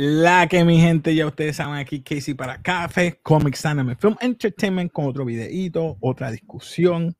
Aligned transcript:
La 0.00 0.46
que 0.46 0.64
mi 0.64 0.80
gente, 0.80 1.12
ya 1.12 1.26
ustedes 1.26 1.56
saben 1.56 1.74
aquí, 1.74 2.02
Casey 2.02 2.32
para 2.32 2.62
Café, 2.62 3.18
Comics 3.20 3.66
Anime 3.66 3.96
Film 3.96 4.14
Entertainment 4.20 4.92
con 4.92 5.06
otro 5.06 5.24
videíto, 5.24 5.96
otra 5.98 6.30
discusión. 6.30 7.16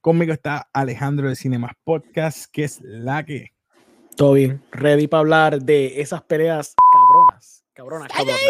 Conmigo 0.00 0.32
está 0.32 0.70
Alejandro 0.72 1.28
de 1.28 1.36
Cinemas 1.36 1.72
Podcast, 1.84 2.50
que 2.50 2.64
es 2.64 2.80
la 2.80 3.26
que. 3.26 3.52
Todo 4.16 4.32
bien, 4.32 4.62
ready 4.72 5.06
para 5.06 5.18
hablar 5.20 5.60
de 5.60 6.00
esas 6.00 6.22
peleas 6.22 6.74
cabronas. 6.90 7.62
Cabronas, 7.74 8.08
cabronas. 8.08 8.40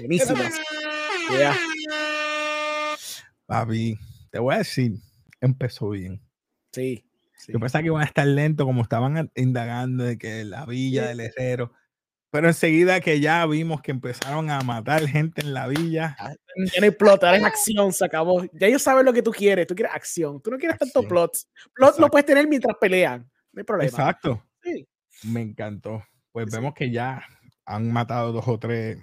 Buenísimas. 0.00 0.60
Yeah. 1.30 1.56
Papi, 3.46 3.96
te 4.32 4.40
voy 4.40 4.56
a 4.56 4.58
decir, 4.58 4.94
empezó 5.40 5.90
bien. 5.90 6.20
Sí. 6.72 7.04
sí. 7.36 7.52
Yo 7.52 7.60
pensaba 7.60 7.82
que 7.82 7.86
iban 7.86 8.02
a 8.02 8.06
estar 8.06 8.26
lento 8.26 8.64
como 8.64 8.82
estaban 8.82 9.30
indagando 9.36 10.02
de 10.02 10.18
que 10.18 10.42
la 10.42 10.66
villa 10.66 11.06
del 11.06 11.20
herrero. 11.20 11.72
Pero 12.32 12.48
enseguida 12.48 13.00
que 13.00 13.20
ya 13.20 13.44
vimos 13.44 13.82
que 13.82 13.90
empezaron 13.90 14.50
a 14.50 14.60
matar 14.62 15.06
gente 15.06 15.42
en 15.42 15.52
la 15.52 15.68
villa. 15.68 16.16
Ya 16.18 16.80
no 16.80 16.84
hay 16.84 16.90
plot, 16.90 17.22
ahora 17.24 17.36
es 17.36 17.44
acción, 17.44 17.92
se 17.92 18.06
acabó. 18.06 18.42
Ya 18.54 18.68
ellos 18.68 18.80
saben 18.82 19.04
lo 19.04 19.12
que 19.12 19.22
tú 19.22 19.32
quieres, 19.32 19.66
tú 19.66 19.74
quieres 19.74 19.94
acción. 19.94 20.40
Tú 20.40 20.50
no 20.50 20.56
quieres 20.56 20.78
tanto 20.78 21.00
Acción. 21.00 21.08
plots. 21.10 21.46
Plot 21.74 21.98
lo 21.98 22.08
puedes 22.08 22.24
tener 22.24 22.48
mientras 22.48 22.74
pelean. 22.80 23.30
No 23.52 23.60
hay 23.60 23.64
problema. 23.64 23.88
Exacto. 23.90 24.42
Sí. 24.62 24.88
Me 25.24 25.42
encantó. 25.42 26.02
Pues 26.32 26.46
Sí. 26.50 26.56
vemos 26.56 26.72
que 26.72 26.90
ya 26.90 27.22
han 27.66 27.92
matado 27.92 28.32
dos 28.32 28.48
o 28.48 28.58
tres 28.58 28.98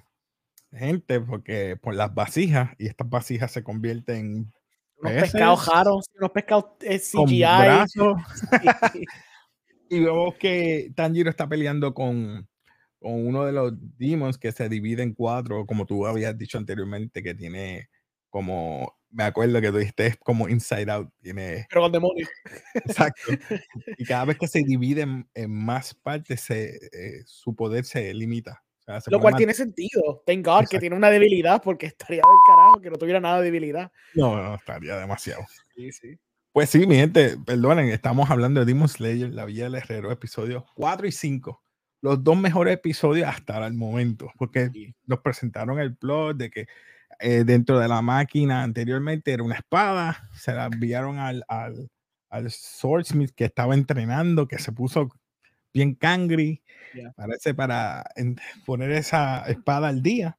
gente 0.71 1.19
porque 1.21 1.77
por 1.77 1.93
las 1.93 2.11
vasijas 2.14 2.71
y 2.80 2.88
estas 2.88 3.08
vasijas 3.08 3.52
se 3.52 3.64
convierten 3.64 4.17
en 4.17 4.53
Unos 4.97 5.14
peces 5.14 5.31
pescados 5.33 5.67
raros, 5.67 6.05
unos 6.17 6.31
pescados 6.31 6.66
eh, 6.81 6.99
con 7.14 7.27
CGI. 7.27 7.39
brazos 7.41 8.17
y 9.89 9.99
vemos 9.99 10.33
que 10.36 10.91
Tanjiro 10.95 11.30
está 11.30 11.47
peleando 11.47 11.93
con, 11.93 12.48
con 13.00 13.25
uno 13.25 13.45
de 13.45 13.52
los 13.53 13.73
demons 13.97 14.38
que 14.38 14.52
se 14.52 14.67
divide 14.69 15.03
en 15.03 15.14
cuatro, 15.14 15.66
como 15.66 15.86
tú 15.86 16.05
habías 16.05 16.38
dicho 16.38 16.58
anteriormente, 16.58 17.23
que 17.23 17.33
tiene 17.33 17.89
como, 18.30 18.95
me 19.09 19.23
acuerdo 19.23 19.59
que 19.61 19.72
tú 19.72 19.78
dijiste, 19.78 20.05
es 20.08 20.17
como 20.17 20.47
Inside 20.50 20.92
Out, 20.92 21.09
tiene, 21.22 21.66
Pero 21.70 21.81
con 21.81 21.92
demonios. 21.92 22.30
exacto, 22.75 23.22
y 23.97 24.05
cada 24.05 24.25
vez 24.25 24.38
que 24.38 24.47
se 24.47 24.59
divide 24.64 25.02
en, 25.02 25.27
en 25.33 25.52
más 25.52 25.94
partes, 25.95 26.42
se, 26.42 26.75
eh, 26.92 27.23
su 27.25 27.55
poder 27.55 27.86
se 27.86 28.14
limita. 28.14 28.64
O 28.81 28.83
sea, 28.92 29.02
se 29.02 29.11
Lo 29.11 29.20
cual 29.20 29.33
man- 29.33 29.38
tiene 29.39 29.53
sentido. 29.53 30.23
Thank 30.25 30.45
God 30.45 30.59
que 30.59 30.64
Exacto. 30.64 30.80
tiene 30.80 30.95
una 30.95 31.09
debilidad 31.09 31.61
porque 31.64 31.86
estaría 31.88 32.17
del 32.17 32.39
carajo 32.47 32.81
que 32.81 32.89
no 32.89 32.97
tuviera 32.97 33.20
nada 33.20 33.38
de 33.39 33.45
debilidad. 33.45 33.92
No, 34.16 34.36
no, 34.36 34.55
estaría 34.55 34.97
demasiado. 34.97 35.44
Sí, 35.75 35.92
sí. 35.92 36.20
Pues 36.52 36.70
sí, 36.72 36.86
mi 36.88 36.95
gente, 36.95 37.38
perdonen, 37.45 37.89
estamos 37.89 38.30
hablando 38.30 38.59
de 38.59 38.66
Demon 38.66 38.89
Slayer, 38.89 39.30
La 39.30 39.45
Villa 39.45 39.66
del 39.66 39.75
Herrero, 39.75 40.11
episodios 40.11 40.64
4 40.75 41.08
y 41.08 41.11
5. 41.11 41.64
Los 42.02 42.23
dos 42.23 42.38
mejores 42.38 42.75
episodios 42.75 43.28
hasta 43.28 43.66
el 43.67 43.73
momento, 43.73 44.31
porque 44.38 44.69
Sí. 44.72 44.94
nos 45.05 45.19
presentaron 45.19 45.80
el 45.80 45.95
plot 45.95 46.38
de 46.38 46.50
que 46.50 46.67
eh, 47.19 47.44
dentro 47.45 47.78
de 47.80 47.88
la 47.89 48.02
máquina 48.02 48.64
anteriormente 48.64 49.33
era 49.33 49.44
una 49.44 49.55
espada, 49.55 50.30
se 50.33 50.53
la 50.53 50.67
enviaron 50.67 51.17
al, 51.17 51.44
al, 51.50 51.89
al 52.30 52.50
Swordsmith 52.52 53.31
que 53.36 53.45
estaba 53.45 53.73
entrenando, 53.73 54.47
que 54.47 54.58
se 54.59 54.72
puso 54.72 55.09
bien 55.73 55.95
cangri, 55.95 56.64
parece 57.16 57.53
para 57.53 58.05
poner 58.66 58.92
esa 58.92 59.44
espada 59.50 59.89
al 59.89 60.02
día. 60.02 60.38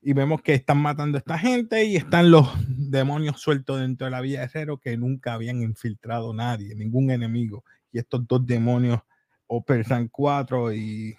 Y 0.00 0.12
vemos 0.12 0.40
que 0.42 0.54
están 0.54 0.78
matando 0.78 1.18
a 1.18 1.20
esta 1.20 1.36
gente 1.36 1.84
y 1.84 1.96
están 1.96 2.30
los 2.30 2.48
demonios 2.68 3.40
sueltos 3.40 3.80
dentro 3.80 4.04
de 4.04 4.12
la 4.12 4.20
Villa 4.20 4.38
de 4.40 4.44
Herrero 4.46 4.78
que 4.78 4.96
nunca 4.96 5.34
habían 5.34 5.62
infiltrado 5.62 6.32
nadie, 6.32 6.76
ningún 6.76 7.10
enemigo. 7.10 7.64
Y 7.90 7.98
estos 7.98 8.24
dos 8.28 8.46
demonios, 8.46 9.00
Operan 9.48 10.08
4 10.08 10.72
y 10.72 11.16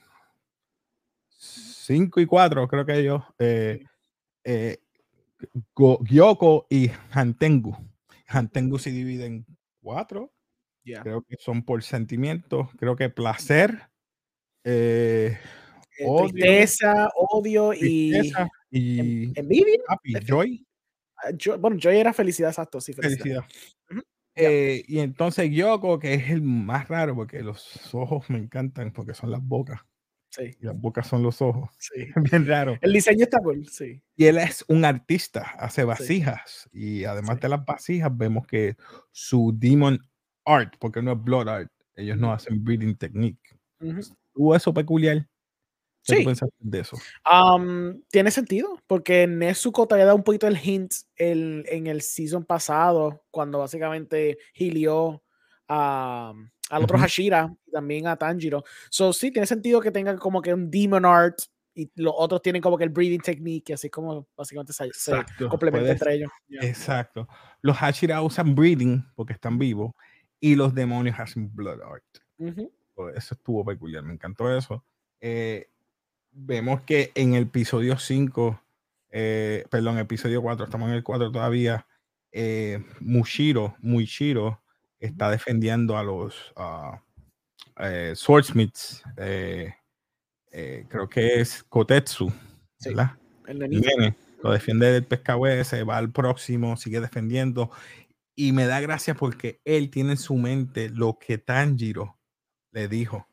5 1.30 2.20
y 2.20 2.26
4, 2.26 2.68
creo 2.68 2.86
que 2.86 3.00
ellos, 3.00 3.24
eh, 3.40 3.84
eh, 4.44 4.80
Gyoko 5.76 6.68
y 6.70 6.90
Hantengu. 7.12 7.78
Hantengu 8.28 8.80
se 8.80 8.92
divide 8.92 9.26
en 9.28 9.46
cuatro, 9.82 10.34
Ya. 10.86 11.02
creo 11.04 11.22
que 11.24 11.36
son 11.40 11.64
por 11.64 11.84
sentimientos, 11.84 12.70
creo 12.78 12.96
que 12.96 13.10
placer, 13.10 13.90
eh, 14.66 15.38
Eh, 16.00 16.06
odio, 16.08 16.28
Tristeza, 16.34 17.10
odio 17.16 17.74
y 17.74 17.80
tristeza 18.10 18.48
y 18.72 19.34
envidia. 19.40 19.78
happy, 19.88 20.14
joy, 20.28 20.68
Ah, 21.18 21.32
bueno, 21.60 21.78
yo 21.78 21.90
era 21.92 22.14
felicidad, 22.14 22.52
exacto, 22.52 22.80
sí, 22.82 22.94
felicidad. 22.94 23.44
Eh, 24.38 24.84
y 24.88 25.00
entonces 25.00 25.50
Gyoko, 25.52 26.00
que 26.00 26.14
es 26.14 26.30
el 26.30 26.42
más 26.42 26.88
raro, 26.88 27.16
porque 27.16 27.42
los 27.42 27.94
ojos 27.94 28.30
me 28.30 28.38
encantan, 28.40 28.92
porque 28.94 29.14
son 29.14 29.32
las 29.32 29.42
bocas, 29.44 29.82
Sí, 30.30 30.56
y 30.62 30.66
las 30.66 30.80
bocas 30.80 31.08
son 31.08 31.24
los 31.24 31.42
ojos. 31.42 31.70
sí. 31.80 32.08
Bien 32.32 32.46
raro. 32.48 32.78
El 32.82 32.94
diseño 32.94 33.24
está 33.24 33.40
cool, 33.40 33.68
sí. 33.68 34.02
Y 34.16 34.26
él 34.26 34.38
es 34.38 34.64
un 34.68 34.86
artista, 34.86 35.42
hace 35.60 35.84
vasijas. 35.84 36.70
Y 36.74 37.06
además 37.06 37.36
Sí. 37.38 37.42
de 37.44 37.50
las 37.50 37.66
vasijas, 37.66 38.16
vemos 38.18 38.46
que 38.48 38.76
su 39.12 39.54
demon 39.58 40.00
art, 40.46 40.76
porque 40.80 41.02
no 41.02 41.14
es 41.14 41.24
blood 41.24 41.48
art, 41.50 41.72
ellos 41.96 42.18
no 42.18 42.32
hacen 42.34 42.64
breeding 42.64 42.96
technique. 42.98 43.58
Ujú. 43.82 44.02
¿Tuvo 44.34 44.56
eso 44.56 44.74
peculiar? 44.74 45.28
¿Qué 46.08 46.14
tú 46.16 46.20
Sí. 46.22 46.26
pensaste 46.26 46.56
de 46.60 46.80
eso? 46.80 46.98
Am, 47.24 48.02
tiene 48.10 48.32
sentido, 48.32 48.80
porque 48.88 49.28
Nezuko 49.28 49.88
te 49.88 49.96
había 49.96 50.06
dado 50.06 50.18
un 50.18 50.24
poquito 50.24 50.48
el 50.48 50.58
hint 50.58 50.94
el- 51.18 51.66
en 51.68 51.88
el 51.88 52.02
season 52.02 52.46
pasado, 52.46 53.26
cuando 53.30 53.60
básicamente 53.60 54.38
hilió 54.56 55.22
a, 55.68 56.34
al 56.70 56.84
otro 56.84 56.96
Ujú. 56.96 57.04
Hashira 57.04 57.54
y 57.66 57.72
también 57.72 58.08
a 58.08 58.16
Tanjiro. 58.16 58.64
So, 58.90 59.12
sí, 59.14 59.32
tiene 59.32 59.46
sentido 59.46 59.82
que 59.82 59.92
tenga 59.92 60.16
como 60.18 60.42
que 60.42 60.54
un 60.54 60.72
Demon 60.72 61.06
Art 61.06 61.40
y 61.74 61.92
los 61.96 62.14
otros 62.18 62.42
tienen 62.42 62.62
como 62.62 62.78
que 62.78 62.86
el 62.86 62.90
Breathing 62.90 63.22
Technique, 63.22 63.74
así 63.74 63.90
como 63.90 64.28
básicamente 64.36 64.74
se, 64.74 64.90
se 64.94 65.14
complementa 65.48 65.92
entre 65.92 66.16
ellos. 66.16 66.32
Ya. 66.48 66.68
Exacto. 66.68 67.28
Los 67.62 67.78
Hashira 67.78 68.22
usan 68.22 68.56
breeding 68.56 69.06
porque 69.16 69.34
están 69.34 69.60
vivos 69.60 69.92
y 70.40 70.56
los 70.56 70.74
demonios 70.74 71.20
hacen 71.20 71.54
blood 71.54 71.82
art. 71.82 72.04
Ujú. 72.40 72.72
So, 72.96 73.10
Eso 73.10 73.36
estuvo 73.36 73.64
peculiar, 73.66 74.04
me 74.04 74.14
encantó 74.14 74.56
eso. 74.56 74.84
Eh, 75.22 75.68
vemos 76.38 76.82
que 76.82 77.12
en 77.16 77.34
el 77.34 77.44
episodio 77.44 77.98
5, 77.98 78.62
eh, 79.12 79.66
perdón, 79.70 79.98
episodio 79.98 80.42
4, 80.42 80.66
estamos 80.66 80.90
en 80.90 80.96
el 80.96 81.04
4 81.04 81.32
todavía, 81.32 81.88
eh, 82.32 82.84
Mushiro, 83.00 83.76
Muishiro 83.80 84.62
está 85.00 85.32
defendiendo 85.32 85.98
a 85.98 86.04
los 86.04 86.54
ah, 86.56 87.02
eh, 87.80 88.14
Swordsmiths, 88.16 89.04
eh, 89.18 89.74
creo 90.90 91.10
que 91.10 91.40
es 91.42 91.64
Kotetsu, 91.64 92.32
Sí. 92.80 92.90
¿verdad? 92.90 93.18
El 93.48 94.16
lo 94.44 94.52
defiende 94.52 94.92
del 94.92 95.04
pescado 95.04 95.48
ese, 95.48 95.84
va 95.84 95.98
al 95.98 96.12
próximo, 96.12 96.78
sigue 96.78 97.02
defendiendo. 97.02 97.72
Y 98.36 98.52
me 98.52 98.68
da 98.68 98.80
gracia 98.82 99.16
porque 99.16 99.62
él 99.66 99.90
tiene 99.90 100.12
en 100.12 100.18
su 100.18 100.36
mente 100.36 100.90
lo 100.90 101.18
que 101.20 101.40
Tanjiro 101.40 102.20
le 102.72 102.88
dijo. 102.88 103.28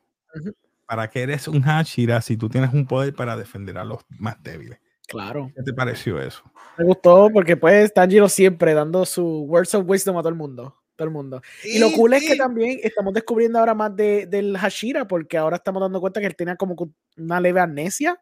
¿Para 0.85 1.09
qué 1.09 1.23
eres 1.23 1.47
un 1.47 1.61
Hashira 1.61 2.21
si 2.21 2.37
tú 2.37 2.49
tienes 2.49 2.73
un 2.73 2.85
poder 2.85 3.13
para 3.13 3.35
defender 3.35 3.77
a 3.77 3.85
los 3.85 4.01
más 4.09 4.41
débiles? 4.43 4.79
Claro. 5.07 5.51
¿Qué 5.55 5.63
te 5.63 5.73
pareció 5.73 6.19
eso? 6.21 6.43
Me 6.77 6.85
gustó 6.85 7.29
porque 7.31 7.57
pues 7.57 7.93
Tanjiro 7.93 8.27
siempre 8.29 8.73
dando 8.73 9.05
su 9.05 9.23
words 9.43 9.73
of 9.75 9.87
wisdom 9.87 10.17
a 10.17 10.21
todo 10.21 10.29
el 10.29 10.35
mundo. 10.35 10.75
Todo 10.95 11.07
el 11.07 11.13
mundo. 11.13 11.41
Y 11.63 11.77
lo 11.77 11.91
cool 11.91 12.13
es 12.13 12.25
que 12.25 12.37
también 12.37 12.79
estamos 12.81 13.13
descubriendo 13.13 13.59
ahora 13.59 13.73
más 13.73 13.93
de, 13.95 14.27
del 14.27 14.57
Hashira, 14.57 15.05
porque 15.05 15.37
ahora 15.37 15.57
estamos 15.57 15.81
dando 15.81 15.99
cuenta 15.99 16.21
que 16.21 16.27
él 16.27 16.35
tenía 16.37 16.55
como 16.55 16.75
una 17.17 17.39
leve 17.41 17.59
amnesia. 17.59 18.17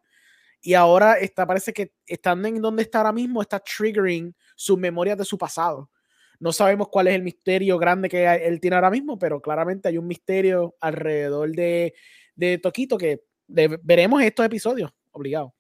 Y 0.60 0.74
ahora 0.74 1.20
está, 1.20 1.46
parece 1.46 1.72
que 1.72 1.94
estando 2.08 2.48
en 2.48 2.62
donde 2.62 2.82
está 2.82 3.00
ahora 3.00 3.12
mismo, 3.12 3.42
está 3.42 3.60
triggering 3.60 4.34
sus 4.56 4.80
memorias 4.80 5.18
de 5.18 5.26
su 5.26 5.38
pasado. 5.38 5.92
No 6.40 6.52
sabemos 6.52 6.88
cuál 6.90 7.08
es 7.08 7.16
el 7.16 7.22
misterio 7.22 7.78
grande 7.78 8.10
que 8.10 8.26
él 8.26 8.60
tiene 8.60 8.76
ahora 8.76 8.90
mismo, 8.90 9.20
pero 9.20 9.40
claramente 9.40 9.90
hay 9.90 10.00
un 10.00 10.08
misterio 10.08 10.76
alrededor 10.82 11.52
de, 11.52 11.94
de 12.36 12.58
Toquito 12.58 12.98
que 12.98 13.24
de- 13.48 13.80
veremos 13.84 14.22
estos 14.24 14.46
episodios, 14.46 14.92
obligado. 15.12 15.54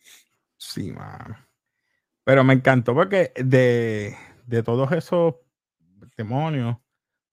Sí, 0.57 0.91
mano. 0.91 1.35
Pero 2.23 2.43
me 2.43 2.53
encantó 2.53 2.93
porque 2.93 3.31
de, 3.35 4.15
de 4.45 4.63
todos 4.63 4.91
esos 4.93 5.35
demonios 6.17 6.77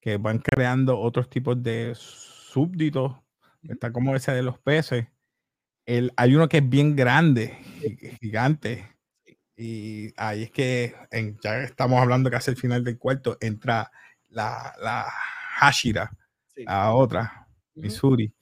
que 0.00 0.16
van 0.16 0.38
creando 0.38 0.98
otros 0.98 1.28
tipos 1.30 1.62
de 1.62 1.92
súbditos, 1.94 3.14
está 3.62 3.92
como 3.92 4.16
ese 4.16 4.32
de 4.32 4.42
los 4.42 4.58
peces. 4.58 5.06
El, 5.86 6.12
hay 6.16 6.34
uno 6.34 6.48
que 6.48 6.58
es 6.58 6.68
bien 6.68 6.96
grande, 6.96 7.58
gi- 7.80 8.16
gigante. 8.20 8.96
Y 9.56 10.12
ahí 10.16 10.44
es 10.44 10.50
que 10.50 10.94
en- 11.10 11.38
ya 11.42 11.58
estamos 11.62 12.00
hablando 12.00 12.30
casi 12.30 12.50
al 12.50 12.56
final 12.56 12.82
del 12.82 12.98
cuarto, 12.98 13.36
entra 13.40 13.90
la, 14.28 14.72
la 14.82 15.06
Hashira, 15.58 16.10
Sí. 16.54 16.64
a 16.66 16.92
otra. 16.94 17.46
Missouri. 17.74 18.32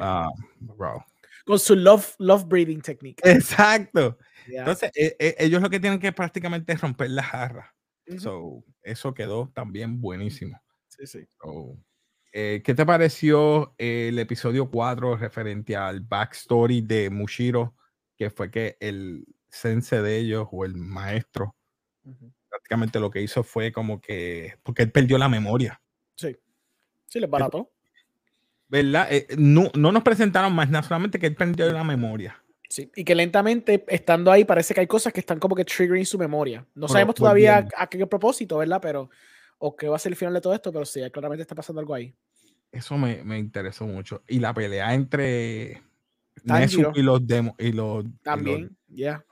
Ah, 0.00 0.28
bro. 0.60 1.04
Con 1.44 1.58
su 1.58 1.74
love, 1.74 2.14
love 2.18 2.44
breathing 2.46 2.80
technique. 2.82 3.20
Exacto. 3.24 4.18
Entonces, 4.46 4.90
e- 4.94 5.16
e- 5.18 5.36
ellos 5.38 5.60
lo 5.62 5.70
que 5.70 5.80
tienen 5.80 5.98
que 5.98 6.12
prácticamente 6.12 6.72
es 6.72 6.80
romper 6.80 7.10
la 7.10 7.22
jarra. 7.22 7.74
Ujú. 8.08 8.18
So, 8.20 8.64
eso 8.82 9.14
quedó 9.14 9.50
también 9.54 10.00
buenísimo. 10.00 10.60
Sí, 10.88 11.06
sí. 11.06 11.26
So, 11.42 11.76
Eh, 12.34 12.62
¿Qué 12.64 12.74
te 12.74 12.86
pareció 12.86 13.74
el 13.76 14.18
episodio 14.18 14.70
4 14.70 15.16
referente 15.18 15.76
al 15.76 16.00
backstory 16.00 16.80
de 16.80 17.10
Mushiro? 17.10 17.74
Que 18.16 18.30
fue 18.30 18.50
que 18.50 18.76
el 18.80 19.26
sense 19.50 20.00
de 20.00 20.16
ellos 20.18 20.48
o 20.50 20.64
el 20.64 20.74
maestro 20.74 21.54
prácticamente 22.48 23.00
lo 23.00 23.10
que 23.10 23.22
hizo 23.22 23.42
fue 23.44 23.72
como 23.72 24.00
que. 24.00 24.54
Porque 24.62 24.82
él 24.82 24.92
perdió 24.92 25.18
la 25.18 25.28
memoria. 25.28 25.82
Sí. 26.16 26.36
Sí, 27.08 27.20
le 27.20 27.26
barató. 27.26 27.71
¿Verdad? 28.72 29.06
Eh, 29.10 29.26
no, 29.36 29.70
no 29.74 29.92
nos 29.92 30.02
presentaron 30.02 30.54
más 30.54 30.70
nada, 30.70 30.82
solamente 30.82 31.18
que 31.18 31.26
él 31.26 31.34
perdió 31.34 31.70
la 31.70 31.84
memoria. 31.84 32.42
Sí, 32.70 32.90
y 32.96 33.04
que 33.04 33.14
lentamente, 33.14 33.84
estando 33.86 34.32
ahí, 34.32 34.46
parece 34.46 34.72
que 34.72 34.80
hay 34.80 34.86
cosas 34.86 35.12
que 35.12 35.20
están 35.20 35.38
como 35.38 35.54
que 35.54 35.66
triggering 35.66 36.06
su 36.06 36.16
memoria. 36.16 36.66
No 36.74 36.88
sabemos 36.88 37.14
todavía 37.14 37.68
a 37.76 37.86
qué 37.86 38.06
propósito, 38.06 38.56
¿verdad? 38.56 38.78
Pero 38.80 39.10
o 39.58 39.76
qué 39.76 39.88
va 39.88 39.96
a 39.96 39.98
ser 39.98 40.12
el 40.12 40.16
final 40.16 40.32
de 40.32 40.40
todo 40.40 40.54
esto, 40.54 40.72
pero 40.72 40.86
sí, 40.86 41.02
claramente 41.12 41.42
está 41.42 41.54
pasando 41.54 41.80
algo 41.80 41.92
ahí. 41.92 42.14
Eso 42.72 42.96
me, 42.96 43.22
me 43.22 43.38
interesó 43.38 43.86
mucho. 43.86 44.22
Y 44.26 44.38
la 44.38 44.54
pelea 44.54 44.94
entre 44.94 45.82
Nesu 46.42 46.92
y 46.94 47.02
los 47.02 47.26
demos 47.26 47.54
y 47.58 47.72
los 47.72 48.06
también, 48.22 48.74
ya. 48.88 49.22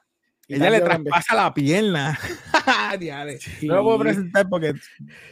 Ella 0.50 0.70
le 0.70 0.80
traspasa 0.80 1.34
la 1.34 1.54
pierna. 1.54 2.18
No 3.62 3.76
lo 3.76 3.84
puedo 3.84 3.98
presentar 4.00 4.48
porque 4.48 4.74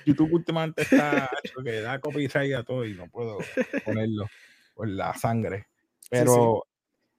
YouTube 0.06 0.32
últimamente 0.32 0.82
está 0.82 1.28
hecho 1.42 1.60
que 1.62 1.80
da 1.80 1.98
copyright 1.98 2.54
a 2.54 2.62
todo 2.62 2.84
y 2.84 2.94
no 2.94 3.08
puedo 3.08 3.38
ponerlo 3.84 4.26
por 4.74 4.88
la 4.88 5.12
sangre. 5.14 5.66
Pero 6.08 6.64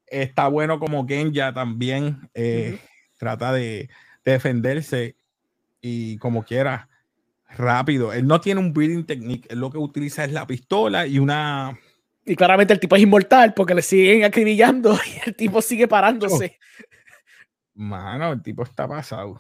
está 0.07 0.47
bueno 0.47 0.79
como 0.79 1.05
Genja 1.05 1.53
también 1.53 2.29
eh, 2.33 2.79
trata 3.17 3.51
de, 3.51 3.89
de, 4.23 4.31
defenderse 4.31 5.17
y 5.81 6.17
como 6.17 6.43
quiera 6.43 6.89
rápido. 7.49 8.13
Él 8.13 8.25
no 8.25 8.39
tiene 8.39 8.61
un 8.61 8.73
breathing 8.73 9.05
technique, 9.05 9.47
él 9.51 9.59
lo 9.59 9.69
que 9.69 9.77
utiliza 9.77 10.23
es 10.23 10.31
la 10.31 10.47
pistola 10.47 11.05
y 11.05 11.19
una... 11.19 11.77
Y 12.25 12.35
claramente 12.35 12.73
el 12.73 12.79
tipo 12.79 12.95
es 12.95 13.01
inmortal 13.01 13.53
porque 13.53 13.75
le 13.75 13.81
siguen 13.81 14.23
acribillando 14.23 14.93
y 15.05 15.29
el 15.29 15.35
tipo 15.35 15.61
sigue 15.61 15.87
parándose. 15.87 16.59
Mano, 17.79 18.33
el 18.33 18.41
tipo 18.43 18.63
está 18.63 18.89
pasado. 18.89 19.39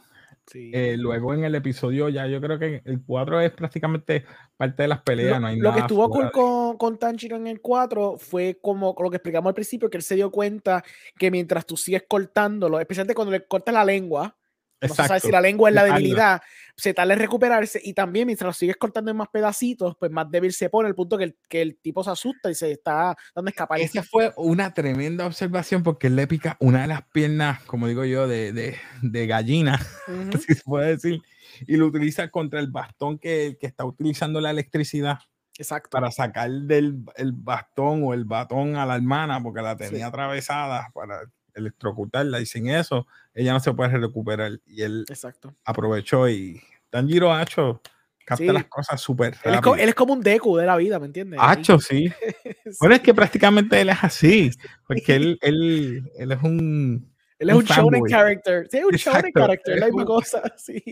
Eh, 0.53 0.95
luego 0.97 1.33
en 1.33 1.43
el 1.43 1.53
episodio 1.55 2.07
ya 2.07 2.25
yo 2.25 2.39
creo 2.39 2.57
que 2.57 2.81
el 2.85 3.03
4 3.05 3.41
es 3.41 3.51
prácticamente 3.51 4.23
parte 4.55 4.83
de 4.83 4.87
las 4.87 5.01
peleas. 5.01 5.41
Lo, 5.41 5.49
no 5.69 5.73
que 5.73 5.81
estuvo 5.81 6.09
con, 6.09 6.77
con 6.77 6.97
Tanjiro 6.97 7.35
en 7.35 7.47
el 7.47 7.59
4 7.59 8.15
fue 8.17 8.57
como 8.61 8.95
lo 8.97 9.09
que 9.09 9.17
explicamos 9.17 9.49
al 9.49 9.53
principio, 9.53 9.89
que 9.89 9.97
él 9.97 10.03
se 10.03 10.15
dio 10.15 10.31
cuenta 10.31 10.81
que 11.17 11.29
mientras 11.29 11.65
tú 11.65 11.75
sigues 11.75 12.05
cortándolo, 12.07 12.79
especialmente 12.79 13.13
cuando 13.13 13.33
le 13.33 13.45
cortas 13.45 13.73
la 13.73 13.83
lengua, 13.83 14.35
no 14.81 14.93
sabes 14.93 15.23
si 15.23 15.31
la 15.31 15.41
lengua 15.41 15.69
es 15.69 15.75
la 15.75 15.83
debilidad, 15.83 16.41
se 16.75 16.93
tarda 16.93 17.13
en 17.13 17.19
recuperarse 17.19 17.81
y 17.83 17.93
también 17.93 18.25
mientras 18.25 18.47
lo 18.47 18.53
sigues 18.53 18.77
cortando 18.77 19.11
en 19.11 19.17
más 19.17 19.27
pedacitos, 19.27 19.95
pues 19.99 20.11
más 20.11 20.29
débil 20.31 20.53
se 20.53 20.69
pone, 20.69 20.87
el 20.87 20.95
punto 20.95 21.17
que 21.17 21.25
el, 21.25 21.37
que 21.49 21.61
el 21.61 21.77
tipo 21.77 22.03
se 22.03 22.11
asusta 22.11 22.49
y 22.49 22.55
se 22.55 22.71
está 22.71 23.17
dando 23.35 23.49
escapar. 23.49 23.79
Esa 23.81 24.03
fue 24.03 24.31
una 24.37 24.73
tremenda 24.73 25.25
observación 25.25 25.83
porque 25.83 26.07
él 26.07 26.15
le 26.15 26.27
pica 26.27 26.55
una 26.59 26.83
de 26.83 26.87
las 26.87 27.03
piernas, 27.09 27.61
como 27.63 27.87
digo 27.87 28.05
yo, 28.05 28.27
de, 28.27 28.53
de, 28.53 28.77
de 29.01 29.27
gallina, 29.27 29.79
si 30.47 30.53
se 30.53 30.63
puede 30.63 30.91
decir, 30.91 31.21
y 31.67 31.75
lo 31.75 31.87
utiliza 31.87 32.29
contra 32.29 32.59
el 32.59 32.67
bastón 32.67 33.19
que, 33.19 33.57
que 33.59 33.67
está 33.67 33.83
utilizando 33.83 34.39
la 34.39 34.51
electricidad. 34.51 35.19
Exacto. 35.57 35.89
Para 35.89 36.09
sacar 36.09 36.49
del 36.49 37.03
el 37.17 37.33
bastón 37.33 38.01
o 38.05 38.13
el 38.13 38.23
batón 38.23 38.77
a 38.77 38.85
la 38.85 38.95
hermana 38.95 39.43
porque 39.43 39.61
la 39.61 39.75
tenía 39.75 40.07
atravesada 40.07 40.89
para 40.93 41.23
electrocutarla 41.59 42.41
y 42.41 42.45
sin 42.45 42.69
eso 42.69 43.07
ella 43.33 43.53
no 43.53 43.59
se 43.59 43.73
puede 43.73 43.97
recuperar. 43.97 44.59
Y 44.65 44.81
él 44.81 45.05
Exacto. 45.07 45.55
aprovechó 45.63 46.27
y 46.27 46.61
Tanjiro 46.89 47.31
Hacho 47.33 47.81
capta 48.25 48.53
las 48.53 48.65
cosas 48.65 49.01
súper 49.01 49.35
él, 49.43 49.55
es 49.55 49.81
él 49.81 49.89
es 49.89 49.95
como 49.95 50.13
un 50.13 50.21
Deku 50.21 50.55
de 50.55 50.65
la 50.65 50.77
vida, 50.77 50.99
¿me 50.99 51.07
entiendes? 51.07 51.39
Hacho, 51.41 51.79
sí. 51.79 52.11
Bueno, 52.79 52.95
es 52.95 53.01
que 53.01 53.13
prácticamente 53.13 53.81
él 53.81 53.89
es 53.89 53.97
así, 54.03 54.51
porque 54.85 55.15
él, 55.15 55.39
él, 55.41 56.11
él 56.17 56.31
es 56.31 56.43
un... 56.43 57.11
Él 57.39 57.49
es 57.49 57.55
un, 57.55 57.63
shonen 57.63 58.03
character. 58.03 58.67
Sí, 58.69 58.83
un 58.83 58.91
shonen 58.91 59.31
character, 59.31 59.79
la 59.79 59.85
misma 59.87 60.05
cosa. 60.05 60.43
Sí. 60.57 60.83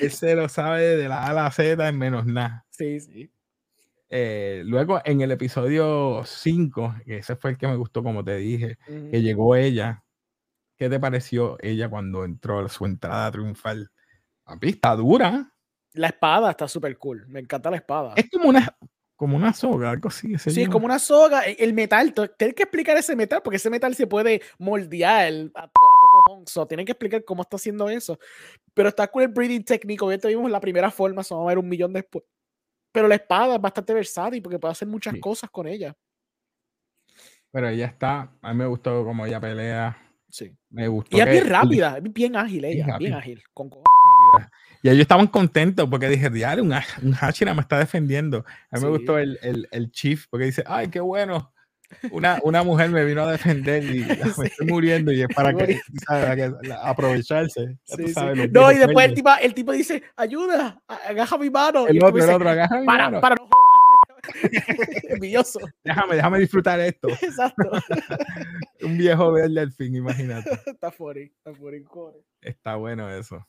Él 0.00 0.10
se 0.12 0.34
lo 0.36 0.48
sabe 0.48 0.96
de 0.96 1.08
la 1.08 1.24
A 1.24 1.30
a 1.30 1.32
la 1.34 1.50
Z 1.50 1.88
en 1.88 1.98
menos 1.98 2.24
nada. 2.24 2.64
Sí, 2.70 3.00
sí. 3.00 3.30
Eh, 4.10 4.62
luego 4.64 5.00
en 5.04 5.20
el 5.20 5.30
episodio 5.30 6.22
5, 6.24 6.96
que 7.04 7.18
ese 7.18 7.36
fue 7.36 7.50
el 7.50 7.58
que 7.58 7.68
me 7.68 7.76
gustó, 7.76 8.02
como 8.02 8.24
te 8.24 8.36
dije, 8.36 8.78
que 8.86 9.22
llegó 9.22 9.54
ella. 9.54 10.04
¿Qué 10.76 10.88
te 10.88 11.00
pareció 11.00 11.58
ella 11.60 11.88
cuando 11.90 12.24
entró 12.24 12.60
a 12.60 12.68
su 12.68 12.86
entrada 12.86 13.30
triunfal? 13.32 13.90
A 14.46 14.56
está 14.62 14.94
dura. 14.94 15.52
La 15.94 16.08
espada 16.08 16.50
está 16.50 16.68
súper 16.68 16.96
cool. 16.96 17.26
Me 17.28 17.40
encanta 17.40 17.70
la 17.70 17.76
espada. 17.76 18.14
Es 18.16 18.30
como 18.30 18.48
una, 18.48 18.76
como 19.16 19.36
una 19.36 19.52
soga, 19.52 19.90
algo 19.90 20.08
así. 20.08 20.38
Sí, 20.38 20.62
es 20.62 20.68
como 20.68 20.86
una 20.86 21.00
soga. 21.00 21.46
E, 21.46 21.56
el 21.58 21.74
metal, 21.74 22.14
tienes 22.14 22.54
que 22.54 22.62
explicar 22.62 22.96
ese 22.96 23.16
metal, 23.16 23.42
porque 23.42 23.56
ese 23.56 23.68
metal 23.68 23.94
se 23.94 24.06
puede 24.06 24.40
moldear 24.58 25.50
a, 25.54 25.64
a 25.64 26.66
Tienen 26.66 26.86
que 26.86 26.92
explicar 26.92 27.24
cómo 27.24 27.42
está 27.42 27.56
haciendo 27.56 27.90
eso. 27.90 28.18
Pero 28.72 28.90
está 28.90 29.08
con 29.08 29.22
el 29.22 29.28
breathing 29.28 29.64
técnico. 29.64 30.10
Ya 30.12 30.28
vimos 30.28 30.50
la 30.50 30.60
primera 30.60 30.90
forma, 30.92 31.24
se 31.24 31.34
va 31.34 31.42
a 31.42 31.46
ver 31.46 31.58
un 31.58 31.68
millón 31.68 31.92
después. 31.92 32.24
Pero 32.98 33.06
la 33.06 33.14
espada 33.14 33.54
es 33.54 33.60
bastante 33.60 33.94
versátil 33.94 34.42
porque 34.42 34.58
puede 34.58 34.72
hacer 34.72 34.88
muchas 34.88 35.14
cosas 35.20 35.48
con 35.50 35.68
ella. 35.68 35.96
Pero 37.52 37.68
ella 37.68 37.86
está, 37.86 38.32
a 38.42 38.52
mí 38.52 38.58
me 38.58 38.66
gustó 38.66 39.04
como 39.04 39.24
ella 39.24 39.38
pelea. 39.38 39.96
Sí. 40.28 40.52
Me 40.68 40.88
gustó. 40.88 41.16
Y 41.16 41.20
es 41.20 41.30
bien 41.30 41.48
rápida, 41.48 41.98
es 41.98 42.12
bien 42.12 42.34
ágil 42.34 42.64
ella, 42.64 42.98
bien 42.98 43.14
ágil, 43.14 43.40
con 43.54 43.70
Y 44.82 44.88
ellos 44.88 45.02
estaban 45.02 45.28
contentos 45.28 45.88
porque 45.88 46.08
dije, 46.08 46.28
diario, 46.28 46.64
un, 46.64 46.72
un 46.72 47.14
Hachira 47.20 47.54
me 47.54 47.60
está 47.60 47.78
defendiendo. 47.78 48.44
A 48.72 48.78
mí 48.78 48.82
me 48.82 48.90
gustó 48.90 49.16
el, 49.16 49.38
el, 49.42 49.68
el, 49.70 49.92
chief 49.92 50.26
porque 50.28 50.46
dice, 50.46 50.64
ay, 50.66 50.88
qué 50.88 50.98
bueno. 50.98 51.52
Una, 52.10 52.38
una 52.42 52.62
mujer 52.62 52.90
me 52.90 53.04
vino 53.04 53.22
a 53.22 53.32
defender 53.32 53.82
y 53.82 54.04
me 54.38 54.46
estoy 54.46 54.66
muriendo 54.66 55.12
y 55.12 55.22
es 55.22 55.28
para 55.34 55.54
que, 55.54 55.80
aprovecharse. 56.82 57.78
no, 58.50 58.72
y 58.72 58.76
después 58.76 59.08
el 59.08 59.14
tipo, 59.14 59.30
el 59.40 59.54
tipo 59.54 59.72
dice, 59.72 60.02
ayuda, 60.16 60.80
agaja 60.86 61.38
mi 61.38 61.50
mano. 61.50 61.86
El 61.86 62.02
otro, 62.02 62.22
el 62.22 62.30
otro, 62.30 62.50
agaja 62.50 62.80
mi 62.80 62.86
para, 62.86 63.04
mano. 63.04 63.20
Para 63.20 63.34
no 63.36 63.48
Envidioso. 65.08 65.60
Déjame, 65.82 66.16
déjame 66.16 66.38
disfrutar 66.38 66.80
esto. 66.80 67.08
Exacto. 67.22 67.70
Un 68.82 68.98
viejo 68.98 69.32
verde 69.32 69.60
al 69.60 69.72
fin, 69.72 69.94
imagínate. 69.94 70.50
Está 70.66 70.90
fuera, 70.90 71.20
está 71.20 71.54
fuera. 71.54 71.78
Está 72.40 72.76
bueno 72.76 73.10
eso. 73.10 73.46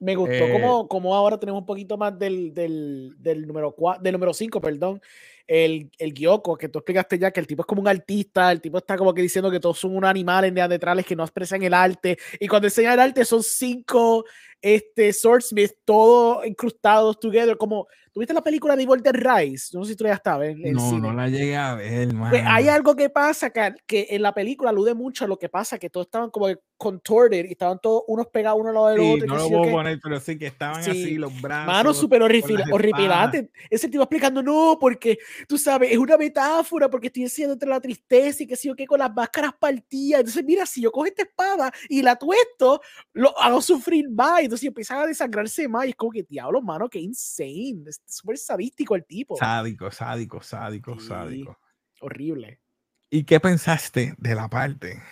Me 0.00 0.14
gustó 0.14 0.32
eh, 0.32 0.52
como, 0.52 0.88
como 0.88 1.14
ahora 1.14 1.38
tenemos 1.40 1.60
un 1.60 1.66
poquito 1.66 1.96
más 1.96 2.16
del, 2.16 2.54
del, 2.54 3.16
del 3.18 3.46
número 3.46 3.72
4, 3.72 4.02
del 4.02 4.12
número 4.12 4.32
5, 4.32 4.60
perdón, 4.60 5.00
el, 5.48 5.90
el 5.98 6.14
Gyoko, 6.14 6.56
que 6.56 6.68
tú 6.68 6.78
explicaste 6.78 7.18
ya 7.18 7.30
que 7.30 7.40
el 7.40 7.46
tipo 7.46 7.62
es 7.62 7.66
como 7.66 7.80
un 7.80 7.88
artista, 7.88 8.52
el 8.52 8.60
tipo 8.60 8.78
está 8.78 8.96
como 8.96 9.14
que 9.14 9.22
diciendo 9.22 9.50
que 9.50 9.58
todos 9.58 9.78
son 9.78 9.96
unos 9.96 10.10
animales 10.10 10.52
neandertales 10.52 11.06
que 11.06 11.16
no 11.16 11.24
expresan 11.24 11.62
el 11.62 11.74
arte, 11.74 12.18
y 12.38 12.46
cuando 12.46 12.68
enseña 12.68 12.94
el 12.94 13.00
arte 13.00 13.24
son 13.24 13.42
cinco 13.42 14.24
este, 14.62 15.12
swordsmiths, 15.12 15.76
todos 15.84 16.46
incrustados 16.46 17.18
together, 17.18 17.56
como 17.56 17.86
¿Tuviste 18.18 18.34
la 18.34 18.42
película 18.42 18.74
de 18.74 18.84
Walter 18.84 19.14
Rice? 19.14 19.76
No 19.76 19.84
sé 19.84 19.92
si 19.92 19.96
tú 19.96 20.02
ya 20.02 20.14
estabas 20.14 20.48
en, 20.48 20.72
no, 20.72 20.98
No, 20.98 21.12
la 21.12 21.28
llegué 21.28 21.56
a 21.56 21.76
ver, 21.76 22.08
pues 22.30 22.42
hay 22.44 22.66
algo 22.66 22.96
que 22.96 23.10
pasa 23.10 23.50
que, 23.50 23.74
que, 23.86 24.08
en 24.10 24.22
la 24.22 24.34
película 24.34 24.70
alude 24.70 24.92
mucho 24.92 25.24
a 25.24 25.28
lo 25.28 25.38
que 25.38 25.48
pasa, 25.48 25.78
que 25.78 25.88
todos 25.88 26.06
estaban 26.06 26.28
como 26.30 26.48
contorted 26.76 27.44
y 27.44 27.52
estaban 27.52 27.78
todos 27.80 28.04
unos 28.06 28.28
pegados 28.28 28.60
uno 28.60 28.70
al 28.70 28.74
lado 28.74 28.88
del 28.88 29.00
sí, 29.00 29.12
otro. 29.14 29.26
No 29.26 29.36
lo 29.36 29.48
puedo 29.48 29.72
poner, 29.72 30.00
pero 30.02 30.20
sí 30.20 30.38
que 30.38 30.46
estaban 30.46 30.80
así 30.80 31.16
los 31.16 31.40
brazos. 31.40 31.66
Manos 31.66 31.96
súper 31.96 32.22
horripilantes. 32.22 33.50
Ese 33.68 33.88
tipo 33.88 34.02
explicando, 34.02 34.42
no, 34.42 34.78
porque 34.80 35.18
tú 35.46 35.58
sabes, 35.58 35.92
es 35.92 35.98
una 35.98 36.16
metáfora, 36.16 36.88
porque 36.88 37.08
estoy 37.08 37.24
haciendo 37.24 37.52
entre 37.52 37.68
la 37.68 37.80
tristeza 37.80 38.42
y 38.42 38.46
que 38.46 38.56
sé 38.56 38.68
yo 38.68 38.76
qué 38.76 38.86
con 38.86 39.00
las 39.00 39.12
máscaras 39.12 39.52
partidas. 39.58 40.20
Entonces, 40.20 40.44
mira, 40.44 40.66
si 40.66 40.80
yo 40.80 40.90
cojo 40.90 41.06
esta 41.06 41.22
espada 41.22 41.72
y 41.88 42.02
la 42.02 42.16
tuesto, 42.16 42.80
lo 43.12 43.38
hago 43.40 43.60
sufrir 43.60 44.08
más. 44.10 44.42
Entonces 44.48 44.66
empiezan 44.66 45.00
a 45.00 45.06
desangrarse 45.06 45.68
más 45.68 45.84
y 45.84 45.90
es 45.90 45.94
como 45.94 46.10
que, 46.10 46.22
diablo, 46.22 46.62
mano, 46.62 46.88
qué 46.88 46.98
insane 46.98 47.84
súper 48.06 48.38
sadístico 48.38 48.96
el 48.96 49.04
tipo. 49.04 49.36
Sádico, 49.36 49.90
sádico, 49.90 50.40
sádico, 50.40 50.98
sádico. 50.98 51.58
Horrible. 52.00 52.58
¿Y 53.10 53.24
qué 53.24 53.40
pensaste 53.40 54.14
de 54.16 54.34
la 54.34 54.48
parte 54.48 55.02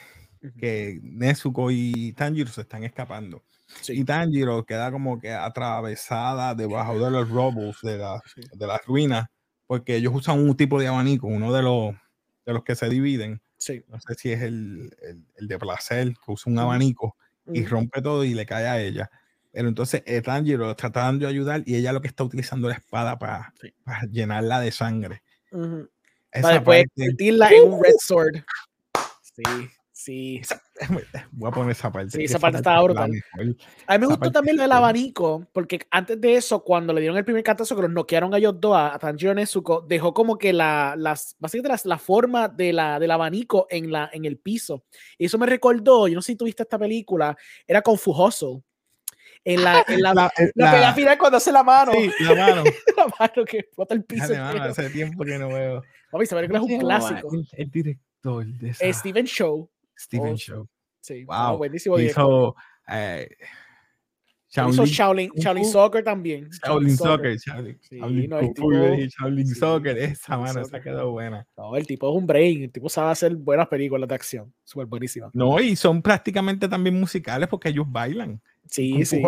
que 0.59 1.01
Nezuko 1.03 1.71
y 1.71 2.15
Tanjiro 2.15 2.49
se 2.49 2.63
están 2.63 2.85
escapando? 2.85 3.45
Y 3.89 4.05
Tanjiro 4.05 4.65
queda 4.65 4.91
como 4.91 5.21
que 5.21 5.35
atravesada 5.35 6.55
debajo 6.55 6.99
de 6.99 7.11
los 7.11 7.29
robos 7.29 7.83
de, 7.83 7.99
la, 7.99 8.23
de 8.55 8.67
las 8.67 8.83
ruinas, 8.87 9.27
porque 9.67 9.97
ellos 9.97 10.15
usan 10.15 10.39
un 10.39 10.57
tipo 10.57 10.81
de 10.81 10.87
abanico, 10.87 11.27
uno 11.27 11.53
de 11.53 11.61
los, 11.63 11.95
de 12.47 12.55
los 12.55 12.65
que 12.65 12.75
se 12.75 12.89
dividen. 12.89 13.43
No 13.89 14.01
sé 14.01 14.15
si 14.15 14.33
es 14.33 14.41
el, 14.41 14.97
el, 15.37 15.47
de 15.47 15.59
placer, 15.59 16.15
que 16.25 16.33
usa 16.33 16.51
un 16.51 16.59
abanico 16.59 17.19
y 17.53 17.67
rompe 17.67 18.01
todo 18.01 18.25
y 18.25 18.33
le 18.33 18.47
cae 18.47 18.67
a 18.67 18.81
ella. 18.81 19.11
Pero 19.57 19.69
entonces 19.69 20.03
Tanjiro 20.23 20.71
está 20.71 20.93
tratando 20.93 21.25
de 21.25 21.31
ayudar 21.31 21.63
y 21.65 21.77
ella 21.77 21.91
lo 21.95 22.03
que 22.03 22.09
está 22.09 22.23
utilizando 22.23 22.69
la 22.69 22.75
espada 22.75 23.19
para, 23.19 23.55
llenarla 24.11 24.61
de 24.61 24.71
sangre. 24.71 25.23
Para 25.51 26.57
después 26.57 26.85
convertirla 26.95 27.49
en 27.49 27.73
un 27.73 27.83
red 27.83 27.95
sword. 27.99 28.35
Sí, 29.23 29.43
Sí. 29.93 30.43
Voy 31.33 31.49
a 31.49 31.53
poner 31.53 31.73
esa 31.73 31.91
parte. 31.91 32.11
Sí, 32.11 32.25
esa, 32.25 32.39
parte 32.39 32.59
estaba 32.59 32.83
brutal. 32.83 33.11
A 33.87 33.95
mí 33.95 34.01
me 34.01 34.07
gustó 34.07 34.31
también 34.31 34.61
el 34.61 34.71
abanico, 34.71 35.47
porque 35.55 35.81
antes 35.91 36.21
de 36.21 36.35
eso, 36.35 36.63
cuando 36.63 36.93
le 36.93 37.01
dieron 37.01 37.17
el 37.17 37.25
primer 37.25 37.43
cantazo 37.43 37.75
que 37.75 37.81
los 37.81 37.91
noquearon 37.91 38.35
a 38.35 38.37
ellos 38.37 38.61
dos, 38.61 38.77
a 38.77 38.99
Tanjiro 38.99 39.33
Nezuko, 39.33 39.87
dejó 39.89 40.13
como 40.13 40.37
que 40.37 40.53
la, 40.53 40.95
las, 40.99 41.35
básicamente 41.39 41.89
la 41.89 41.97
forma 41.97 42.49
de 42.49 42.75
la, 42.75 43.01
del 43.01 43.11
abanico 43.11 43.67
en, 43.71 43.91
la, 43.91 44.11
en 44.13 44.27
el 44.27 44.37
piso. 44.37 44.85
Y 45.17 45.25
eso 45.25 45.39
me 45.39 45.47
recordó, 45.47 46.09
yo 46.09 46.15
no 46.15 46.21
sé 46.21 46.33
si 46.33 46.37
tuviste 46.37 46.63
esta 46.63 46.79
película, 46.79 47.35
era 47.67 47.81
con 47.81 47.97
Fujoso. 47.97 48.63
En 49.49 49.63
la, 49.63 49.85
en 49.87 50.03
la, 50.03 50.13
la, 50.13 50.33
la, 50.57 50.93
final 50.93 51.17
cuando 51.17 51.37
hace 51.37 51.53
la 51.53 51.63
mano. 51.63 51.93
Sí, 51.93 52.11
la 52.19 52.35
mano. 52.35 52.65
la 52.97 53.07
mano 53.17 53.45
que 53.45 53.59
explota 53.59 53.95
el 53.95 54.05
piso. 54.05 54.35
hace 54.35 54.91
tiempo 54.91 55.25
que 55.25 55.39
no 55.39 55.49
veo. 55.49 55.83
Papi, 56.11 56.25
esa 56.25 56.35
película 56.35 56.59
es 56.59 56.65
un 56.65 56.79
clásico. 56.81 57.33
El, 57.33 57.49
el 57.53 57.71
director 57.71 58.45
de 58.45 58.71
esa... 58.71 58.93
Steven 58.93 59.25
Show. 59.25 59.71
Steven 59.97 60.33
oh, 60.33 60.37
Show. 60.37 60.69
Sí, 61.01 61.25
wow. 61.25 61.59
buenísimo. 61.59 61.97
Hizo, 62.01 62.57
eh, 62.89 63.29
Shaolin, 64.49 64.75
hizo 64.75 64.85
Shaolin, 64.85 65.31
Shaolin 65.37 65.65
Soccer 65.65 66.03
también. 66.03 66.49
Shaolin, 66.51 66.97
Soccer, 66.97 67.37
Shaolin, 67.37 67.79
sí, 67.81 67.99
Shaolin, 67.99 68.31
no, 68.31 68.41
tipo, 68.41 68.73
Shaolin 68.73 69.47
sí, 69.47 69.55
Soccer, 69.55 69.99
esa 69.99 70.39
mano, 70.39 70.61
esa 70.61 70.81
quedó 70.81 71.13
buena. 71.13 71.47
No, 71.57 71.77
el 71.77 71.87
tipo 71.87 72.11
es 72.11 72.21
un 72.21 72.27
brain, 72.27 72.65
el 72.65 72.73
tipo 72.73 72.89
sabe 72.89 73.13
hacer 73.13 73.37
buenas 73.37 73.69
películas 73.69 74.09
de 74.09 74.15
acción, 74.17 74.53
súper 74.65 74.87
buenísimas. 74.87 75.31
No, 75.35 75.61
y 75.61 75.77
son 75.77 76.03
prácticamente 76.03 76.69
también 76.69 76.99
musicales 76.99 77.49
porque 77.49 77.69
ellos 77.69 77.87
bailan. 77.89 78.41
Sí, 78.71 79.05
sí. 79.05 79.23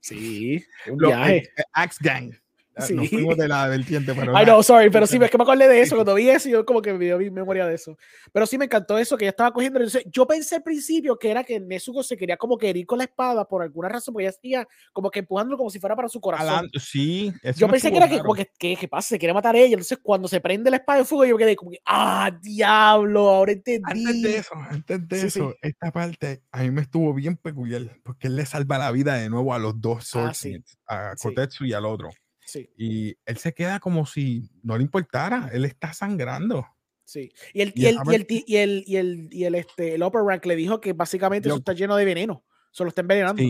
Sí, 0.00 0.64
un 0.88 0.96
viaje. 0.96 1.52
Axe 1.72 1.98
Gang. 2.02 2.32
Ah, 2.74 2.82
sí. 2.82 2.94
Nos 2.94 3.08
fuimos 3.10 3.36
de 3.36 3.48
la 3.48 3.68
vertiente, 3.68 4.14
pero. 4.14 4.32
Ay, 4.36 4.46
no, 4.46 4.62
sorry, 4.62 4.90
pero 4.90 5.06
sí, 5.06 5.18
es 5.22 5.30
que 5.30 5.38
me 5.38 5.44
acordé 5.44 5.68
de 5.68 5.80
eso. 5.80 5.94
Cuando 5.94 6.14
vi 6.14 6.28
eso, 6.30 6.48
yo 6.48 6.64
como 6.64 6.80
que 6.80 6.92
me 6.92 7.04
dio 7.04 7.18
mi 7.18 7.30
memoria 7.30 7.66
de 7.66 7.74
eso. 7.74 7.96
Pero 8.32 8.46
sí 8.46 8.58
me 8.58 8.64
encantó 8.64 8.98
eso, 8.98 9.16
que 9.16 9.24
ella 9.24 9.30
estaba 9.30 9.52
cogiendo. 9.52 9.80
yo 10.06 10.26
pensé 10.26 10.56
al 10.56 10.62
principio 10.62 11.18
que 11.18 11.30
era 11.30 11.44
que 11.44 11.60
Nezuko 11.60 12.02
se 12.02 12.16
quería 12.16 12.36
como 12.36 12.56
que 12.56 12.70
herir 12.70 12.86
con 12.86 12.98
la 12.98 13.04
espada 13.04 13.46
por 13.46 13.62
alguna 13.62 13.88
razón, 13.88 14.14
porque 14.14 14.24
ella 14.26 14.36
hacía 14.36 14.68
como 14.92 15.10
que 15.10 15.20
empujándolo 15.20 15.56
como 15.56 15.70
si 15.70 15.78
fuera 15.78 15.96
para 15.96 16.08
su 16.08 16.20
corazón. 16.20 16.70
sí, 16.80 17.32
Yo 17.56 17.68
pensé 17.68 17.90
que 17.90 17.98
era 17.98 18.08
que, 18.08 18.20
como 18.20 18.34
que, 18.34 18.48
que, 18.58 18.88
pasa, 18.88 19.10
se 19.10 19.18
quiere 19.18 19.34
matar 19.34 19.54
a 19.54 19.58
ella. 19.58 19.74
Entonces, 19.74 19.98
cuando 20.02 20.28
se 20.28 20.40
prende 20.40 20.70
la 20.70 20.76
espada 20.78 21.00
de 21.00 21.04
fuego, 21.04 21.24
yo 21.24 21.36
quedé 21.36 21.56
como 21.56 21.70
que, 21.70 21.80
ah, 21.84 22.30
diablo, 22.40 23.28
ahora 23.28 23.52
entendí. 23.52 23.82
Antes 23.84 24.22
de 24.22 24.36
eso, 24.36 24.54
antes 24.54 25.08
de 25.08 25.26
eso, 25.26 25.54
esta 25.60 25.90
parte 25.90 26.42
a 26.50 26.62
mí 26.62 26.70
me 26.70 26.82
estuvo 26.82 27.12
bien 27.12 27.36
peculiar, 27.36 27.82
porque 28.02 28.28
él 28.28 28.36
le 28.36 28.46
salva 28.46 28.78
la 28.78 28.90
vida 28.90 29.14
de 29.14 29.28
nuevo 29.28 29.54
a 29.54 29.58
los 29.58 29.80
dos 29.80 30.14
ah, 30.16 30.32
a 30.86 31.14
Kotetsu 31.16 31.64
y 31.64 31.72
al 31.72 31.86
otro. 31.86 32.10
Y 32.76 33.16
él 33.24 33.36
se 33.36 33.54
queda 33.54 33.80
como 33.80 34.06
si 34.06 34.50
no 34.62 34.76
le 34.76 34.82
importara, 34.82 35.50
él 35.52 35.64
está 35.64 35.92
sangrando. 35.92 36.66
Sí. 37.04 37.32
Y 37.52 37.62
el, 37.62 37.72
y 37.74 37.86
el, 37.86 37.96
y 38.04 38.14
el, 38.14 38.26
y 38.28 38.56
el, 38.56 38.84
y 38.86 38.96
el, 38.96 39.28
y 39.30 39.44
el, 39.44 39.54
este, 39.54 39.94
el 39.94 40.02
Upper 40.02 40.22
Rank 40.22 40.46
le 40.46 40.56
dijo 40.56 40.80
que 40.80 40.92
básicamente 40.92 41.48
eso 41.48 41.58
está 41.58 41.72
lleno 41.72 41.96
de 41.96 42.04
veneno. 42.04 42.44
Solo 42.70 42.88
está 42.88 43.02
envenenando. 43.02 43.42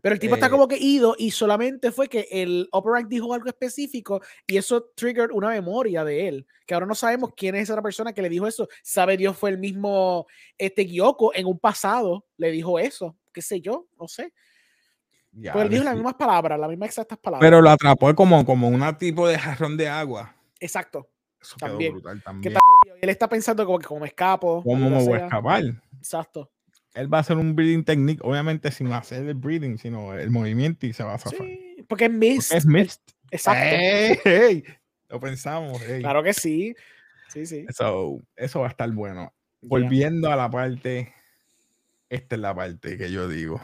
Pero 0.00 0.14
el 0.14 0.18
tipo 0.18 0.34
está 0.34 0.48
eh 0.48 0.50
como 0.50 0.68
que 0.68 0.76
ido 0.76 1.14
y 1.18 1.30
solamente 1.30 1.90
fue 1.90 2.08
que 2.08 2.28
el 2.30 2.68
Upper 2.72 2.92
Rank 2.92 3.08
dijo 3.08 3.32
algo 3.32 3.48
específico 3.48 4.20
y 4.46 4.58
eso 4.58 4.92
triggered 4.94 5.30
una 5.32 5.48
memoria 5.48 6.04
de 6.04 6.28
él. 6.28 6.46
Que 6.66 6.74
ahora 6.74 6.86
no 6.86 6.94
sabemos 6.94 7.30
quién 7.34 7.54
es 7.54 7.70
esa 7.70 7.80
persona 7.80 8.12
que 8.12 8.20
le 8.20 8.28
dijo 8.28 8.46
eso. 8.46 8.68
Sabe 8.82 9.16
Dios 9.16 9.36
fue 9.36 9.50
el 9.50 9.58
mismo 9.58 10.26
este 10.58 10.84
Gyoko 10.84 11.34
en 11.34 11.46
un 11.46 11.58
pasado 11.58 12.26
le 12.36 12.50
dijo 12.50 12.78
eso. 12.78 13.16
¿Qué 13.32 13.40
sé 13.40 13.60
yo? 13.60 13.88
No 13.98 14.06
sé 14.06 14.32
pues 15.52 15.64
él 15.64 15.68
dijo 15.70 15.84
las 15.84 15.94
mismas 15.94 16.14
palabras, 16.14 16.58
las 16.58 16.68
mismas 16.68 16.88
exactas 16.88 17.18
palabras. 17.18 17.46
Pero 17.46 17.60
lo 17.60 17.70
atrapó 17.70 18.14
como, 18.14 18.44
como 18.44 18.68
un 18.68 18.96
tipo 18.96 19.26
de 19.26 19.38
jarrón 19.38 19.76
de 19.76 19.88
agua. 19.88 20.34
Exacto. 20.60 21.08
Eso 21.40 21.56
también. 21.58 21.92
Quedó 21.92 22.00
brutal 22.00 22.22
también. 22.22 22.54
él 23.00 23.08
está 23.08 23.28
pensando 23.28 23.66
como 23.66 23.78
que 23.78 23.86
como 23.86 24.00
me 24.00 24.06
escapo. 24.06 24.62
¿Cómo 24.62 24.88
me 24.88 25.04
voy 25.04 25.18
a 25.18 25.24
escapar? 25.24 25.62
Exacto. 25.98 26.50
Él 26.94 27.12
va 27.12 27.18
a 27.18 27.20
hacer 27.22 27.36
un 27.36 27.56
breathing 27.56 27.84
technique, 27.84 28.20
obviamente 28.22 28.70
sin 28.70 28.92
hacer 28.92 29.26
el 29.26 29.34
breathing, 29.34 29.78
sino 29.78 30.14
el 30.14 30.30
movimiento 30.30 30.86
y 30.86 30.92
se 30.92 31.02
va 31.02 31.14
a 31.14 31.18
zafar. 31.18 31.46
Sí, 31.46 31.84
porque 31.88 32.04
es 32.04 32.12
mist. 32.12 32.52
es 32.52 32.64
mist. 32.64 33.02
Exacto. 33.30 34.20
lo 35.08 35.20
pensamos. 35.20 35.82
Claro 35.82 36.22
que 36.22 36.32
sí. 36.32 36.74
Sí, 37.28 37.46
sí. 37.46 37.66
Eso, 37.68 38.20
eso 38.36 38.60
va 38.60 38.66
a 38.66 38.70
estar 38.70 38.90
bueno. 38.92 39.34
Volviendo 39.60 40.30
a 40.30 40.36
la 40.36 40.48
parte, 40.50 41.12
esta 42.08 42.36
es 42.36 42.40
la 42.40 42.54
parte 42.54 42.96
que 42.96 43.10
yo 43.10 43.28
digo. 43.28 43.60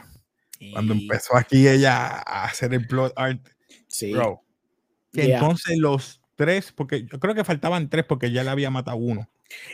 Cuando 0.71 0.93
empezó 0.93 1.35
aquí 1.35 1.67
ella 1.67 2.21
a 2.25 2.45
hacer 2.45 2.73
el 2.73 2.85
plot 2.87 3.13
art. 3.15 3.47
Sí. 3.87 4.13
Bro. 4.13 4.43
Que 5.11 5.33
entonces 5.33 5.77
los 5.77 6.21
tres, 6.35 6.71
porque 6.71 7.05
yo 7.05 7.19
creo 7.19 7.35
que 7.35 7.43
faltaban 7.43 7.89
tres 7.89 8.05
porque 8.05 8.31
ya 8.31 8.43
le 8.43 8.49
había 8.49 8.69
matado 8.69 8.97
uno. 8.97 9.29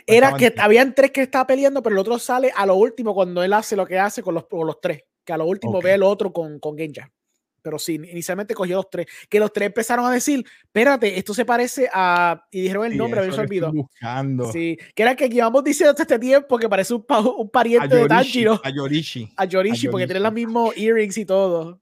Era 0.06 0.36
que 0.36 0.52
habían 0.58 0.94
tres 0.94 1.12
que 1.12 1.22
estaba 1.22 1.46
peleando, 1.46 1.82
pero 1.82 1.94
el 1.94 2.00
otro 2.00 2.18
sale 2.18 2.52
a 2.54 2.66
lo 2.66 2.74
último 2.74 3.14
cuando 3.14 3.42
él 3.44 3.52
hace 3.52 3.76
lo 3.76 3.86
que 3.86 3.98
hace 3.98 4.22
con 4.22 4.34
los, 4.34 4.46
con 4.46 4.66
los 4.66 4.80
tres. 4.80 5.04
Que 5.24 5.32
a 5.32 5.36
lo 5.36 5.46
último 5.46 5.80
ve 5.80 5.94
el 5.94 6.02
otro 6.02 6.32
con, 6.32 6.58
con 6.58 6.76
Genja 6.76 7.10
pero 7.62 7.78
sí, 7.78 7.94
inicialmente 7.94 8.54
cogió 8.54 8.76
los 8.76 8.90
tres, 8.90 9.06
que 9.28 9.40
los 9.40 9.52
tres 9.52 9.66
empezaron 9.66 10.06
a 10.06 10.10
decir, 10.10 10.44
espérate, 10.62 11.18
esto 11.18 11.34
se 11.34 11.44
parece 11.44 11.88
a, 11.92 12.46
y 12.50 12.62
dijeron 12.62 12.86
el 12.86 12.96
nombre, 12.96 13.22
sí, 13.22 13.28
había 13.28 13.40
olvidado. 13.40 13.72
Buscando. 13.72 14.52
Sí, 14.52 14.78
que 14.94 15.02
era 15.02 15.14
que 15.14 15.28
llevamos 15.28 15.64
diciendo 15.64 15.90
hasta 15.90 16.02
este 16.02 16.18
tiempo 16.18 16.58
que 16.58 16.68
parece 16.68 16.94
un, 16.94 17.04
un 17.36 17.50
pariente 17.50 17.94
de 17.94 18.06
Tanjiro. 18.06 18.60
A 18.64 18.70
Yorishi. 18.70 19.32
A 19.36 19.44
Yorishi, 19.44 19.88
porque 19.88 20.06
tiene 20.06 20.20
los 20.20 20.32
mismos 20.32 20.76
earrings 20.76 21.18
y 21.18 21.24
todo. 21.24 21.80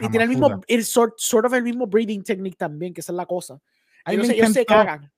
Y 0.00 0.08
tiene 0.08 0.24
el 0.24 0.30
mismo, 0.30 0.60
el 0.66 0.84
sort, 0.84 1.14
sort 1.16 1.46
of 1.46 1.54
el 1.54 1.62
mismo 1.62 1.86
breathing 1.86 2.22
technique 2.22 2.56
también, 2.56 2.92
que 2.92 3.00
esa 3.00 3.12
es 3.12 3.16
la 3.16 3.26
cosa. 3.26 3.60
Ellos, 4.06 4.28
ellos 4.28 4.52
se 4.52 4.64
cagan. 4.64 5.12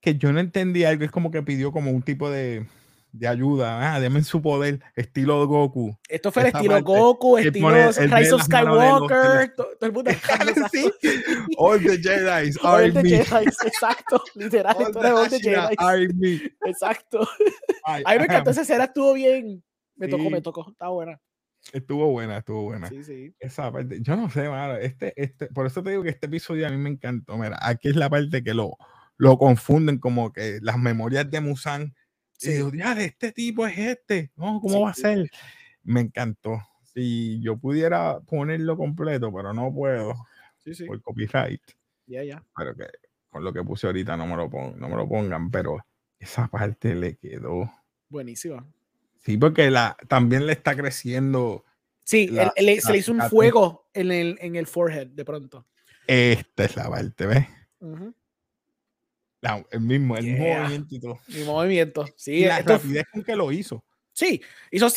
Que 0.00 0.16
yo 0.16 0.32
no 0.32 0.40
entendí 0.40 0.84
algo, 0.84 1.04
es 1.04 1.10
como 1.10 1.30
que 1.30 1.42
pidió 1.42 1.72
como 1.72 1.90
un 1.90 2.02
tipo 2.02 2.30
de 2.30 2.66
de 3.12 3.28
ayuda. 3.28 3.94
Ah, 3.94 4.00
denme 4.00 4.22
su 4.22 4.40
poder, 4.40 4.80
estilo 4.94 5.46
Goku. 5.46 5.96
Esto 6.08 6.30
fue 6.30 6.42
el 6.42 6.48
estilo 6.48 6.82
Goku, 6.82 7.38
estilo 7.38 7.70
Rise 7.70 8.34
of 8.34 8.42
Skywalker. 8.42 9.54
Todo, 9.54 9.76
el 9.80 9.92
mundo. 9.92 10.10
sí. 10.72 10.90
All 11.56 11.80
the 11.80 11.98
Jedi 11.98 12.52
are 12.62 12.92
me. 12.92 13.14
exacto. 13.16 14.22
Literal, 14.34 14.76
all 14.76 14.86
esto 14.86 15.16
all 15.16 15.28
the 15.28 15.40
Jedi 15.40 15.74
are 15.78 16.08
me. 16.14 16.40
Exacto. 16.66 17.26
a 17.84 17.98
mí 17.98 18.18
me 18.18 18.24
encantó 18.24 18.50
esa 18.50 18.62
escena, 18.62 18.84
estuvo 18.84 19.14
bien. 19.14 19.62
Me 19.96 20.08
tocó, 20.08 20.30
me 20.30 20.40
tocó. 20.40 20.70
Estaba 20.70 20.92
buena. 20.92 21.20
Estuvo 21.72 22.10
buena, 22.10 22.38
estuvo 22.38 22.62
buena. 22.62 22.88
Sí, 22.88 23.02
sí. 23.02 23.34
Esa 23.38 23.70
parte, 23.70 23.98
yo 24.00 24.16
no 24.16 24.30
sé, 24.30 24.48
mano, 24.48 24.76
este, 24.76 25.12
este, 25.20 25.48
por 25.48 25.66
eso 25.66 25.82
te 25.82 25.90
digo 25.90 26.02
que 26.02 26.10
este 26.10 26.26
episodio 26.26 26.66
a 26.66 26.70
mí 26.70 26.76
me 26.76 26.88
encantó. 26.88 27.36
Mira, 27.36 27.58
aquí 27.60 27.88
es 27.88 27.96
la 27.96 28.08
parte 28.08 28.42
que 28.42 28.54
lo, 28.54 28.76
lo 29.16 29.36
confunden 29.36 29.98
como 29.98 30.32
que 30.32 30.60
las 30.62 30.78
memorias 30.78 31.30
de 31.30 31.40
Musan 31.40 31.94
Sí. 32.38 32.52
Y 32.72 32.80
este 33.02 33.32
tipo 33.32 33.66
es 33.66 33.76
este, 33.76 34.30
¿no? 34.36 34.60
¿Cómo 34.60 34.82
va 34.82 34.90
a 34.90 34.94
ser? 34.94 35.28
Me 35.82 36.00
encantó. 36.00 36.62
Si 36.84 37.40
yo 37.40 37.58
pudiera 37.58 38.20
ponerlo 38.20 38.76
completo, 38.76 39.32
pero 39.32 39.52
no 39.52 39.74
puedo. 39.74 40.14
Sí, 40.58 40.74
sí. 40.74 40.86
Por 40.86 41.02
copyright. 41.02 41.60
Ya, 42.06 42.22
ya. 42.22 42.42
Pero 42.56 42.74
que 42.74 42.86
con 43.28 43.44
lo 43.44 43.52
que 43.52 43.62
puse 43.62 43.86
ahorita 43.86 44.16
no 44.16 44.26
me 44.26 44.36
lo, 44.36 44.48
no 44.48 44.88
me 44.88 44.96
lo 44.96 45.08
pongan, 45.08 45.50
pero 45.50 45.84
esa 46.18 46.46
parte 46.48 46.94
le 46.94 47.16
quedó. 47.16 47.70
Buenísima. 48.08 48.64
Sí, 49.18 49.36
porque 49.36 49.70
la, 49.70 49.96
también 50.06 50.46
le 50.46 50.52
está 50.52 50.76
creciendo. 50.76 51.64
Sí, 52.04 52.28
se 52.56 52.92
le 52.92 52.98
hizo 52.98 53.12
un 53.12 53.20
fuego 53.22 53.90
en 53.92 54.10
el, 54.12 54.38
en 54.40 54.56
el 54.56 54.66
forehead 54.66 55.08
de 55.08 55.24
pronto. 55.24 55.66
Esta 56.06 56.64
es 56.64 56.76
la 56.76 56.88
parte, 56.88 57.26
¿ves? 57.26 57.46
El 59.70 59.80
mismo, 59.80 60.16
el 60.16 60.24
mismo 60.24 60.46
movimiento 60.46 60.94
y 60.94 61.00
todo. 61.00 61.18
Mi 61.28 61.44
movimiento, 61.44 62.06
sí. 62.16 62.44
la 62.44 62.60
rapidez 62.62 63.04
con 63.12 63.22
que 63.22 63.36
lo 63.36 63.52
hizo. 63.52 63.84
Sí, 64.12 64.42
hizo 64.70 64.88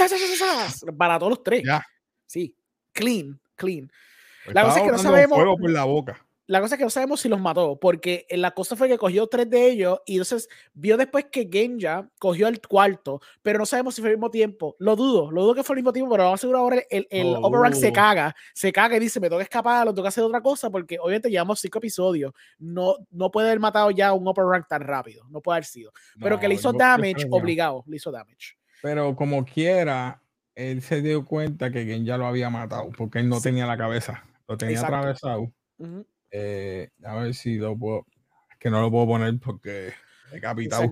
para 0.98 1.20
todos 1.20 1.30
los 1.32 1.44
tres. 1.44 1.64
Sí, 2.26 2.56
clean, 2.92 3.40
clean. 3.56 3.92
la 4.48 4.64
cosa 4.64 4.80
es 4.80 4.86
que 4.86 4.92
no 4.92 4.98
sabemos. 4.98 5.38
Fuego 5.38 5.58
por 5.58 5.70
la 5.70 5.84
boca 5.84 6.26
la 6.52 6.60
cosa 6.60 6.76
es 6.76 6.80
que 6.80 6.84
no 6.84 6.90
sabemos 6.90 7.22
si 7.22 7.30
los 7.30 7.40
mató, 7.40 7.80
porque 7.80 8.26
la 8.30 8.52
cosa 8.52 8.76
fue 8.76 8.90
que 8.90 8.98
cogió 8.98 9.26
tres 9.28 9.50
de 9.50 9.70
ellos 9.70 10.02
y 10.06 10.16
entonces 10.16 10.50
vio 10.74 10.98
después 10.98 11.28
que 11.32 11.48
Genja 11.50 12.10
cogió 12.20 12.50
el 12.50 12.60
cuarto, 12.60 13.22
pero 13.42 13.58
no 13.58 13.66
sabemos 13.66 13.96
si 13.96 14.02
fue 14.02 14.10
al 14.10 14.18
mismo 14.18 14.30
tiempo. 14.30 14.76
Lo 14.78 14.98
dudo, 14.98 15.32
lo 15.32 15.44
dudo 15.44 15.56
que 15.56 15.64
fue 15.64 15.76
al 15.76 15.78
mismo 15.78 15.94
tiempo, 15.94 16.12
pero 16.12 16.26
vamos 16.26 16.40
a 16.40 16.42
asegurar 16.42 16.60
ahora 16.60 16.84
el, 16.90 17.08
el 17.10 17.36
oh. 17.42 17.72
se 17.74 17.94
caga, 17.94 18.36
se 18.54 18.74
caga 18.74 18.98
y 18.98 19.00
dice, 19.00 19.22
me 19.22 19.30
tengo 19.30 19.38
que 19.38 19.44
escapar, 19.44 19.86
lo 19.86 19.94
tengo 19.94 20.04
que 20.04 20.10
hacer 20.10 20.26
otra 20.26 20.42
cosa, 20.42 20.70
porque 20.70 21.00
obviamente 21.00 21.30
llevamos 21.30 21.62
cinco 21.62 21.78
episodios. 21.78 22.34
No, 22.60 22.98
no 23.12 23.32
puede 23.32 23.48
haber 23.48 23.62
matado 23.62 23.90
ya 23.92 24.12
un 24.12 24.28
Overrank 24.28 24.68
tan 24.68 24.82
rápido, 24.82 25.24
no 25.30 25.40
puede 25.40 25.56
haber 25.56 25.66
sido. 25.66 25.94
pero 26.20 26.38
que 26.38 26.50
le 26.50 26.56
hizo 26.56 26.74
damage, 26.74 27.28
obligado, 27.30 27.86
le 27.88 27.96
hizo 27.96 28.12
damage. 28.12 28.58
Pero 28.82 29.16
como 29.16 29.46
quiera, 29.46 30.22
él 30.54 30.82
se 30.82 31.02
dio 31.02 31.24
cuenta 31.24 31.72
que 31.72 31.86
Genja 31.86 32.18
lo 32.18 32.26
había 32.28 32.50
matado, 32.50 32.90
porque 32.98 33.20
él 33.20 33.30
no 33.30 33.40
tenía 33.40 33.66
la 33.66 33.78
cabeza, 33.78 34.26
lo 34.50 34.58
tenía 34.58 34.82
atravesado. 34.82 35.50
Eh, 36.32 36.90
a 37.04 37.16
ver 37.16 37.34
si 37.34 37.56
lo 37.56 37.78
puedo. 37.78 38.08
Es 38.50 38.58
que 38.58 38.70
no 38.70 38.82
lo 38.82 38.90
puedo 38.90 39.08
poner 39.08 39.38
porque 39.40 39.94
decapitado. 40.32 40.90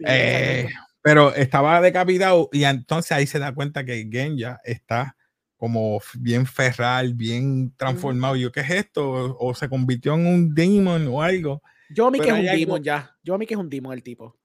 Eh, 0.00 0.68
pero 1.02 1.34
estaba 1.34 1.80
decapitado 1.80 2.48
y 2.52 2.64
entonces 2.64 3.12
ahí 3.12 3.26
se 3.26 3.38
da 3.38 3.54
cuenta 3.54 3.84
que 3.84 4.08
Genja 4.10 4.60
está 4.64 5.16
como 5.56 6.00
bien 6.18 6.46
ferral, 6.46 7.14
bien 7.14 7.72
transformado. 7.76 8.36
Yo, 8.36 8.52
¿qué 8.52 8.60
es 8.60 8.70
esto? 8.70 9.36
O, 9.38 9.54
se 9.54 9.68
convirtió 9.68 10.14
en 10.14 10.26
un 10.26 10.54
demon 10.54 11.06
o 11.08 11.22
algo. 11.22 11.62
Yo 11.90 12.06
a 12.06 12.10
mí 12.10 12.18
que 12.18 12.28
es 12.28 12.34
un 12.34 12.44
demon 12.44 12.82
ya. 12.82 13.16
Yo 13.22 13.34
a 13.34 13.38
mí 13.38 13.46
que 13.46 13.54
es 13.54 13.60
un 13.60 13.70
demon 13.70 13.92
el 13.92 14.02
tipo. 14.02 14.36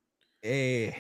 Eh, 0.42 0.94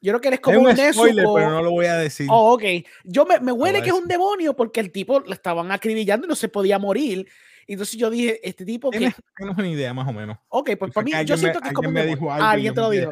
Yo 0.00 0.12
creo 0.12 0.20
que 0.20 0.28
él 0.28 0.34
es 0.34 0.40
como 0.40 0.60
un, 0.60 0.74
Nezuko. 0.74 1.34
pero 1.34 1.50
no 1.50 1.62
lo 1.62 1.70
voy 1.70 1.86
a 1.86 1.96
decir. 1.96 2.26
Oh, 2.30 2.54
ok. 2.54 2.64
Yo 3.04 3.24
me, 3.24 3.40
me 3.40 3.52
huele 3.52 3.82
que 3.82 3.88
es 3.88 3.94
un 3.94 4.06
demonio 4.06 4.54
porque 4.54 4.80
el 4.80 4.92
tipo 4.92 5.20
le 5.20 5.34
estaban 5.34 5.72
acribillando 5.72 6.26
y 6.26 6.28
no 6.28 6.36
se 6.36 6.48
podía 6.48 6.78
morir. 6.78 7.26
Entonces 7.74 7.96
yo 7.96 8.10
dije, 8.10 8.40
este 8.46 8.64
tipo 8.64 8.90
que... 8.90 9.12
No 9.38 9.52
es 9.52 9.58
una 9.58 9.68
idea, 9.68 9.94
más 9.94 10.08
o 10.08 10.12
menos. 10.12 10.38
Ok, 10.48 10.70
pues 10.78 10.92
para 10.92 11.04
mí, 11.04 11.12
yo 11.24 11.36
siento 11.36 11.60
que 11.60 11.68
es 11.68 11.74
como 11.74 11.88
un 11.88 11.94
demonio. 11.94 12.32
alguien 12.32 12.74
te 12.74 12.80
lo 12.80 12.90
dijo. 12.90 13.10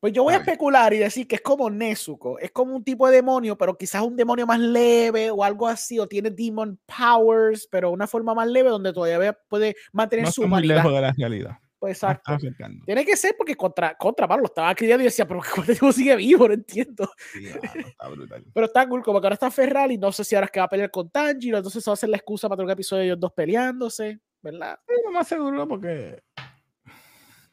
Pues 0.00 0.12
yo 0.12 0.22
voy 0.22 0.34
a 0.34 0.36
especular 0.36 0.92
y 0.92 0.98
decir 0.98 1.26
que 1.26 1.36
es 1.36 1.40
como 1.40 1.70
Nezuko, 1.70 2.38
es 2.38 2.50
como 2.50 2.76
un 2.76 2.84
tipo 2.84 3.08
de 3.08 3.16
demonio, 3.16 3.56
pero 3.56 3.74
quizás 3.78 4.02
un 4.02 4.16
demonio 4.16 4.46
más 4.46 4.60
leve 4.60 5.30
o 5.30 5.42
algo 5.42 5.66
así, 5.66 5.98
o 5.98 6.06
tiene 6.06 6.28
demon 6.30 6.78
powers, 6.84 7.66
pero 7.70 7.90
una 7.90 8.06
forma 8.06 8.34
más 8.34 8.46
leve 8.46 8.68
donde 8.68 8.92
todavía 8.92 9.32
puede 9.48 9.74
mantener 9.92 10.30
su 10.30 10.42
humanidad. 10.42 10.76
Lejos 10.76 10.92
de 10.92 11.00
la 11.00 11.12
realidad. 11.12 11.58
Pues 11.84 12.02
exacto. 12.02 12.38
Tiene 12.86 13.04
que 13.04 13.14
ser 13.14 13.34
porque 13.36 13.54
contra, 13.54 13.94
contra 13.94 14.26
Pablo 14.26 14.44
lo 14.44 14.46
estaba 14.46 14.74
criando 14.74 15.02
y 15.02 15.04
decía, 15.04 15.28
pero 15.28 15.42
¿cuánto 15.54 15.70
tiempo 15.70 15.92
sigue 15.92 16.16
vivo? 16.16 16.48
No 16.48 16.54
entiendo. 16.54 17.10
Sí, 17.30 17.46
está 17.46 18.08
brutal. 18.08 18.42
pero 18.54 18.64
está 18.64 18.88
cool, 18.88 19.02
como 19.02 19.20
que 19.20 19.26
ahora 19.26 19.34
está 19.34 19.50
Ferral 19.50 19.92
y 19.92 19.98
no 19.98 20.10
sé 20.10 20.24
si 20.24 20.34
ahora 20.34 20.46
es 20.46 20.50
que 20.50 20.60
va 20.60 20.64
a 20.64 20.70
pelear 20.70 20.90
con 20.90 21.10
Tanjiro, 21.10 21.58
entonces 21.58 21.82
eso 21.82 21.90
va 21.90 21.92
a 21.92 21.96
ser 21.96 22.08
la 22.08 22.16
excusa 22.16 22.48
para 22.48 22.62
otro 22.62 22.72
episodio 22.72 23.00
de 23.00 23.06
ellos 23.08 23.20
dos 23.20 23.34
peleándose, 23.34 24.18
¿verdad? 24.40 24.78
Sí, 24.88 24.94
lo 25.04 25.10
más 25.10 25.28
seguro 25.28 25.68
porque 25.68 26.22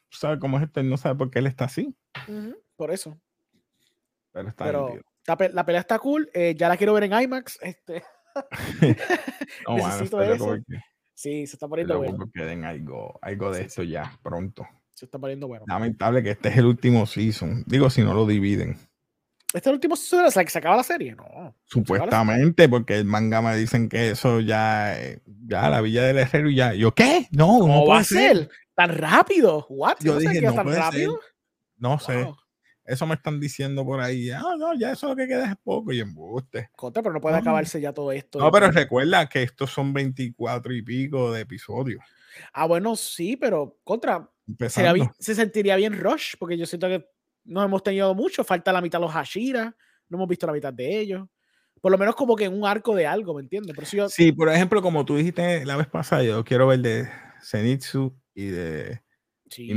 sabe 0.10 0.40
cómo 0.40 0.60
es 0.60 0.64
este, 0.64 0.82
no 0.82 0.96
sabe 0.96 1.16
por 1.16 1.30
qué 1.30 1.40
él 1.40 1.48
está 1.48 1.66
así. 1.66 1.94
por 2.78 2.90
eso. 2.90 3.20
Pero 4.32 4.48
está 4.48 4.72
la, 5.52 5.66
pelea 5.66 5.82
está 5.82 6.00
cool. 6.00 6.32
Eh, 6.34 6.56
ya 6.58 6.70
la 6.70 6.78
quiero 6.78 6.94
ver 6.94 7.04
en 7.04 7.22
IMAX. 7.22 7.60
Este. 7.62 8.02
no, 9.68 9.76
Necesito 9.76 10.22
eso. 10.22 10.56
Sí, 11.22 11.46
se 11.46 11.56
está 11.56 11.68
poniendo 11.68 12.00
bueno. 12.00 12.32
Que 12.34 12.44
den 12.46 12.66
algo, 12.66 13.20
algo 13.22 13.51
de 13.51 13.62
esto 13.62 13.84
ya 13.84 14.18
pronto. 14.24 14.68
Se 14.90 15.06
está 15.06 15.20
poniendo 15.20 15.48
bueno. 15.48 15.66
Lamentable 15.68 16.24
que 16.24 16.32
este 16.32 16.50
es 16.50 16.58
el 16.58 16.66
último 16.66 17.06
season. 17.06 17.63
Digo, 17.68 17.92
si 17.92 18.01
no 18.01 18.16
lo 18.16 18.25
dividen. 18.25 18.80
¿Este 19.54 19.60
es 19.60 19.68
el 19.68 19.74
último 19.74 19.96
season? 19.96 20.25
¿O 20.25 20.32
sea, 20.32 20.44
que 20.44 20.50
se 20.50 20.58
acaba 20.58 20.78
la 20.78 20.84
serie? 20.84 21.13
No. 21.13 21.56
Supuestamente, 21.66 22.68
porque 22.68 22.96
el 22.96 23.06
manga 23.06 23.40
me 23.44 23.56
dicen 23.56 23.88
que 23.88 24.10
eso 24.10 24.40
ya, 24.40 25.00
eh, 25.00 25.22
ya 25.46 25.70
la 25.70 25.82
Villa 25.82 26.01
del 26.01 26.18
Herrero 26.18 26.50
y 26.50 26.56
ya. 26.56 26.74
¿Yo 26.74 26.92
qué? 26.96 27.28
No, 27.30 27.60
¿Cómo 27.60 27.82
no 27.82 27.86
va 27.86 28.00
a 28.00 28.04
ser? 28.04 28.50
¿Tan 28.74 28.90
rápido? 28.98 29.68
¿What? 29.70 29.98
Yo 30.00 30.18
dije, 30.18 30.42
no 30.42 30.56
tan 30.56 30.74
rápido? 30.74 31.20
No 31.78 32.00
sé. 32.00 32.28
Eso 32.91 33.07
me 33.07 33.15
están 33.15 33.39
diciendo 33.39 33.86
por 33.86 34.01
ahí. 34.01 34.29
Ah, 34.31 34.55
no, 34.57 34.74
ya 34.74 34.91
eso 34.91 35.07
lo 35.07 35.15
que 35.15 35.25
queda 35.25 35.50
es 35.50 35.55
poco 35.63 35.93
y 35.93 36.01
embuste. 36.01 36.69
Contra, 36.75 37.01
pero 37.01 37.13
no 37.13 37.21
puede 37.21 37.38
acabarse 37.38 37.79
ya 37.79 37.93
todo 37.93 38.12
esto. 38.12 38.38
No, 38.38 38.51
pero 38.51 38.69
recuerda 38.69 39.29
que 39.29 39.43
estos 39.43 39.71
son 39.71 39.93
24 39.93 40.74
y 40.74 40.81
pico 40.81 41.31
de 41.31 41.41
episodios. 41.41 42.03
Ah, 42.51 42.65
bueno, 42.65 42.98
sí, 42.98 43.38
pero 43.38 43.79
contra. 43.86 44.29
se 45.19 45.36
sentiría 45.36 45.77
bien 45.77 45.98
Rush, 45.98 46.33
porque 46.38 46.57
yo 46.57 46.65
siento 46.65 46.88
que 46.89 47.05
no 47.45 47.63
hemos 47.63 47.81
tenido 47.81 48.13
mucho. 48.13 48.43
Falta 48.43 48.74
la 48.74 48.81
mitad 48.81 49.00
de 49.00 49.05
los 49.05 49.13
Hashira. 49.13 49.74
No 50.10 50.17
hemos 50.17 50.27
visto 50.27 50.45
la 50.45 50.53
mitad 50.53 50.74
de 50.74 51.00
ellos. 51.00 51.27
Por 51.79 51.93
lo 51.93 51.98
menos 51.98 52.15
como 52.15 52.36
que 52.36 52.45
en 52.45 52.53
un 52.53 52.67
arco 52.67 52.93
de 52.93 53.07
algo, 53.07 53.33
¿me 53.33 53.41
entiendes? 53.41 53.74
Por 53.74 53.86
Sí, 54.10 54.33
por 54.33 54.50
ejemplo, 54.50 54.81
como 54.81 55.05
tú 55.05 55.15
dijiste 55.15 55.65
la 55.65 55.77
vez 55.77 55.88
pasada, 55.88 56.24
yo 56.24 56.43
quiero 56.43 56.67
ver 56.67 56.79
de 56.79 57.10
Zenitsu 57.41 58.13
y 58.36 58.48
de 58.48 59.01
sí, 59.50 59.74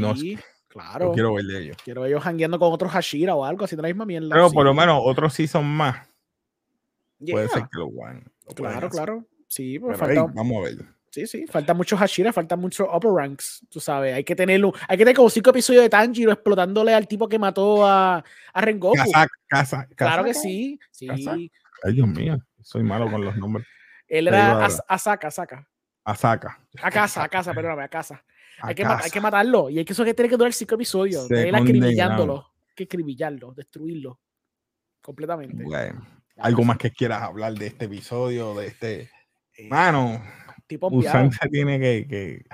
claro. 0.75 1.13
quiero 1.13 1.33
ver 1.35 1.45
de 1.47 1.63
ellos. 1.63 1.77
Quiero 1.83 2.05
ellos 2.05 2.23
hangueando 2.27 2.59
con 2.59 2.71
otros 2.73 2.93
Hashira 2.93 3.35
o 3.35 3.45
algo, 3.45 3.65
así 3.65 3.77
de 3.77 3.83
la 3.83 3.89
misma 3.89 4.05
mierda. 4.05 4.29
Pero 4.31 4.51
por 4.51 4.67
lo 4.67 4.75
menos 4.75 5.01
otros 5.03 5.33
sí 5.33 5.47
son 5.47 5.65
más. 5.65 6.07
Puede 7.19 7.49
ser 7.49 7.63
que 7.63 7.79
lo 7.79 7.87
guan. 7.87 8.31
Claro, 8.55 8.91
claro. 8.91 9.27
Sí, 9.49 9.79
pues 9.79 9.97
falta... 9.97 10.27
vamos 10.35 10.59
a 10.59 10.61
ver. 10.69 10.95
Sí, 11.11 11.29
sí, 11.29 11.47
falta 11.47 11.75
mucho 11.75 11.97
Hashira, 11.97 12.33
falta 12.33 12.57
mucho 12.57 12.93
upper 12.93 13.13
ranks, 13.13 13.65
tú 13.71 13.79
sabes. 13.79 14.15
Hay 14.15 14.25
que 14.25 14.35
tenerlo, 14.35 14.75
hay 14.89 14.99
que 14.99 15.05
tener 15.05 15.15
como 15.15 15.31
cinco 15.31 15.51
episodios 15.51 15.85
de 15.85 15.89
Tanjiro 15.89 16.33
explotándole 16.33 16.93
al 16.93 17.07
tipo 17.07 17.29
que 17.29 17.39
mató 17.39 17.87
a, 17.87 18.25
a 18.53 18.61
Rengoku. 18.61 18.97
casa, 19.47 19.87
claro 19.95 20.25
que 20.25 20.35
sí, 20.35 20.81
sí. 20.91 21.09
Ay, 21.85 21.93
Dios 21.93 22.09
mío, 22.09 22.39
soy 22.63 22.83
malo 22.83 23.09
con 23.09 23.25
los 23.25 23.37
nombres. 23.37 23.65
Él 24.09 24.27
era 24.27 24.65
Asaka, 24.89 25.29
Asaka. 25.29 25.69
Asaka. 26.05 26.59
A 26.83 26.91
casa, 26.91 27.23
a 27.23 27.29
casa, 27.29 27.55
perdóname, 27.55 27.85
a 27.85 27.89
casa. 27.89 28.25
Hay, 28.61 28.75
que, 28.75 28.85
hay 28.85 29.11
que 29.11 29.21
matarlo. 29.21 29.71
Y 29.71 29.79
hay 29.79 29.85
que 29.85 29.93
eso 29.93 30.05
que 30.05 30.15
tiene 30.15 30.29
que 30.29 30.37
durar 30.37 30.53
cinco 30.53 30.75
episodios. 30.75 31.29
De 31.29 31.49
él 31.49 31.55
acribillándolo. 31.55 32.47
Hay 32.69 32.75
que 32.75 32.85
acribillarlo, 32.85 33.53
destruirlo. 33.55 34.21
Completamente. 35.01 35.65
algo 36.39 36.65
más 36.65 36.79
que 36.79 36.91
quieras 36.91 37.23
hablar 37.23 37.55
de 37.55 37.67
este 37.67 37.85
episodio, 37.85 38.55
de 38.55 38.67
este. 38.67 39.11
Eh, 39.57 39.69
Mano, 39.69 40.21
tipo 40.67 40.89
Usan 40.89 41.31
se 41.31 41.49
tiene 41.49 41.79
que, 41.79 42.07
que. 42.09 42.45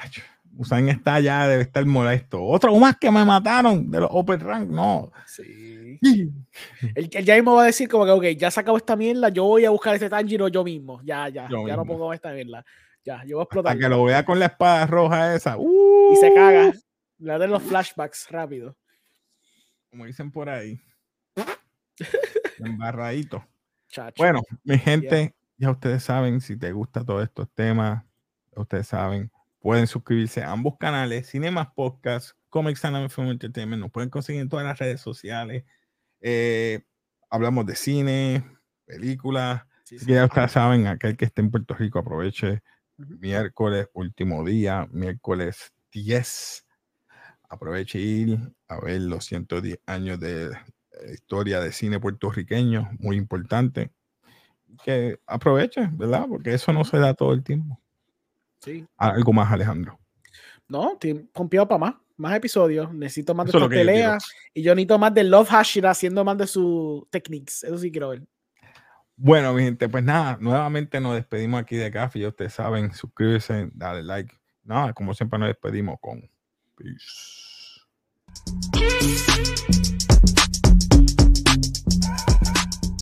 Usan 0.57 0.89
está 0.89 1.21
ya, 1.21 1.47
debe 1.47 1.63
estar 1.63 1.87
molesto. 1.87 2.43
Otro 2.43 2.77
más 2.77 2.97
que 2.97 3.11
me 3.11 3.25
mataron 3.25 3.89
de 3.89 4.01
los 4.01 4.11
Open 4.13 4.41
Rank, 4.41 4.69
no. 4.69 5.13
Sí. 5.27 5.99
él, 6.97 7.09
ya 7.09 7.37
mismo 7.37 7.55
va 7.55 7.63
a 7.63 7.67
decir 7.67 7.89
como 7.89 8.05
que, 8.05 8.11
ok, 8.11 8.25
ya 8.37 8.51
se 8.51 8.61
acabó 8.61 8.77
esta 8.77 8.97
mierda, 8.97 9.29
yo 9.29 9.45
voy 9.45 9.65
a 9.65 9.71
buscar 9.71 9.95
este 9.95 10.11
Tanjiro 10.11 10.49
yo 10.49 10.65
mismo. 10.65 11.01
Ya, 11.05 11.29
ya, 11.29 11.49
ya 11.49 11.77
no 11.77 11.85
pongo 11.85 12.13
esta 12.13 12.33
mierda. 12.33 12.65
Ya, 13.05 13.25
yo 13.25 13.37
voy 13.37 13.43
a 13.43 13.45
explotar. 13.45 13.73
Hasta 13.73 13.81
que 13.81 13.89
lo 13.89 14.05
vea 14.05 14.25
con 14.25 14.39
la 14.39 14.47
espada 14.47 14.87
roja 14.87 15.35
esa. 15.35 15.57
y 15.59 16.17
se 16.17 16.35
caga. 16.35 16.69
Uh. 16.69 16.73
Le 17.19 17.39
de 17.39 17.49
los 17.49 17.63
flashbacks 17.63 18.31
rápido. 18.31 18.77
Como 19.91 20.07
dicen 20.07 20.31
por 20.31 20.49
ahí. 20.49 20.81
Embarradito. 22.59 23.45
Bueno, 24.17 24.43
mi 24.63 24.79
gente, 24.79 25.35
ya 25.57 25.71
ustedes 25.71 26.05
saben, 26.05 26.41
si 26.41 26.57
te 26.57 26.73
gusta 26.73 27.05
todos 27.05 27.25
estos 27.25 27.51
temas, 27.53 28.05
ustedes 28.55 28.87
saben, 28.87 29.33
pueden 29.59 29.87
suscribirse 29.87 30.43
a 30.43 30.53
ambos 30.53 30.77
canales, 30.79 31.29
Cinemas 31.29 31.69
Podcast, 31.75 32.33
Comics 32.49 32.85
and 32.85 33.11
Film 33.11 33.29
Entertainment, 33.29 33.81
nos 33.81 33.91
pueden 33.91 34.11
conseguir 34.11 34.43
en 34.43 34.49
todas 34.49 34.65
las 34.65 34.79
redes 34.79 35.01
sociales. 35.01 35.65
Eh, 36.21 36.85
hablamos 37.29 37.67
de 37.67 37.75
cine, 37.75 38.45
películas. 38.87 39.63
ya 40.07 40.25
ustedes 40.25 40.53
saben, 40.53 40.87
aquel 40.87 41.17
que 41.17 41.25
esté 41.25 41.43
en 41.43 41.51
Puerto 41.51 41.75
Rico 41.75 41.99
aproveche 41.99 42.63
miércoles, 43.09 43.89
último 43.93 44.45
día, 44.45 44.89
miércoles 44.93 45.73
10. 45.93 46.67
Aproveche 47.49 47.99
ir 47.99 48.39
a 48.69 48.81
ver 48.81 49.01
los 49.01 49.25
110 49.25 49.79
años 49.87 50.21
de 50.21 50.51
historia 51.13 51.61
de 51.61 51.73
cine 51.73 51.99
puertorriqueño, 51.99 52.91
muy 52.99 53.17
importante. 53.17 53.91
Que 54.85 55.19
aproveche, 55.27 55.89
¿verdad? 55.93 56.27
Porque 56.29 56.55
eso 56.55 56.73
no 56.73 56.85
se 56.85 56.99
da 56.99 57.15
todo 57.15 57.33
el 57.33 57.43
tiempo. 57.43 57.81
Sí. 58.61 58.87
Algo 58.97 59.33
más, 59.33 59.51
Alejandro. 59.51 59.99
No, 60.69 60.99
confiado 61.33 61.67
para 61.67 61.79
más, 61.79 61.95
más 62.17 62.37
episodios. 62.37 62.93
Necesito 62.95 63.35
más 63.35 63.47
de 63.47 63.53
sus 63.53 63.69
peleas. 63.69 64.25
Y 64.55 64.63
yo 64.63 64.75
necesito 64.75 64.99
más 64.99 65.13
de 65.13 65.25
Love 65.25 65.49
Hashira 65.49 65.91
haciendo 65.91 66.25
más 66.25 66.39
de 66.39 66.47
sus 66.47 67.09
techniques. 67.11 67.65
Eso 67.65 67.79
sí 67.79 67.91
quiero 67.91 68.11
ver. 68.11 68.23
Bueno, 69.23 69.53
mi 69.53 69.65
gente, 69.65 69.87
pues 69.87 70.03
nada, 70.03 70.39
nuevamente 70.41 70.99
nos 70.99 71.15
despedimos 71.15 71.61
aquí 71.61 71.77
de 71.77 71.91
Café. 71.91 72.21
Ya 72.21 72.29
ustedes 72.29 72.55
saben, 72.55 72.95
suscríbete, 72.95 73.69
dale 73.75 74.03
like. 74.03 74.35
Nada, 74.65 74.95
como 74.95 75.13
siempre 75.13 75.39
nos 75.39 75.49
despedimos 75.49 75.99
con 76.01 76.23
Peace. 76.75 77.81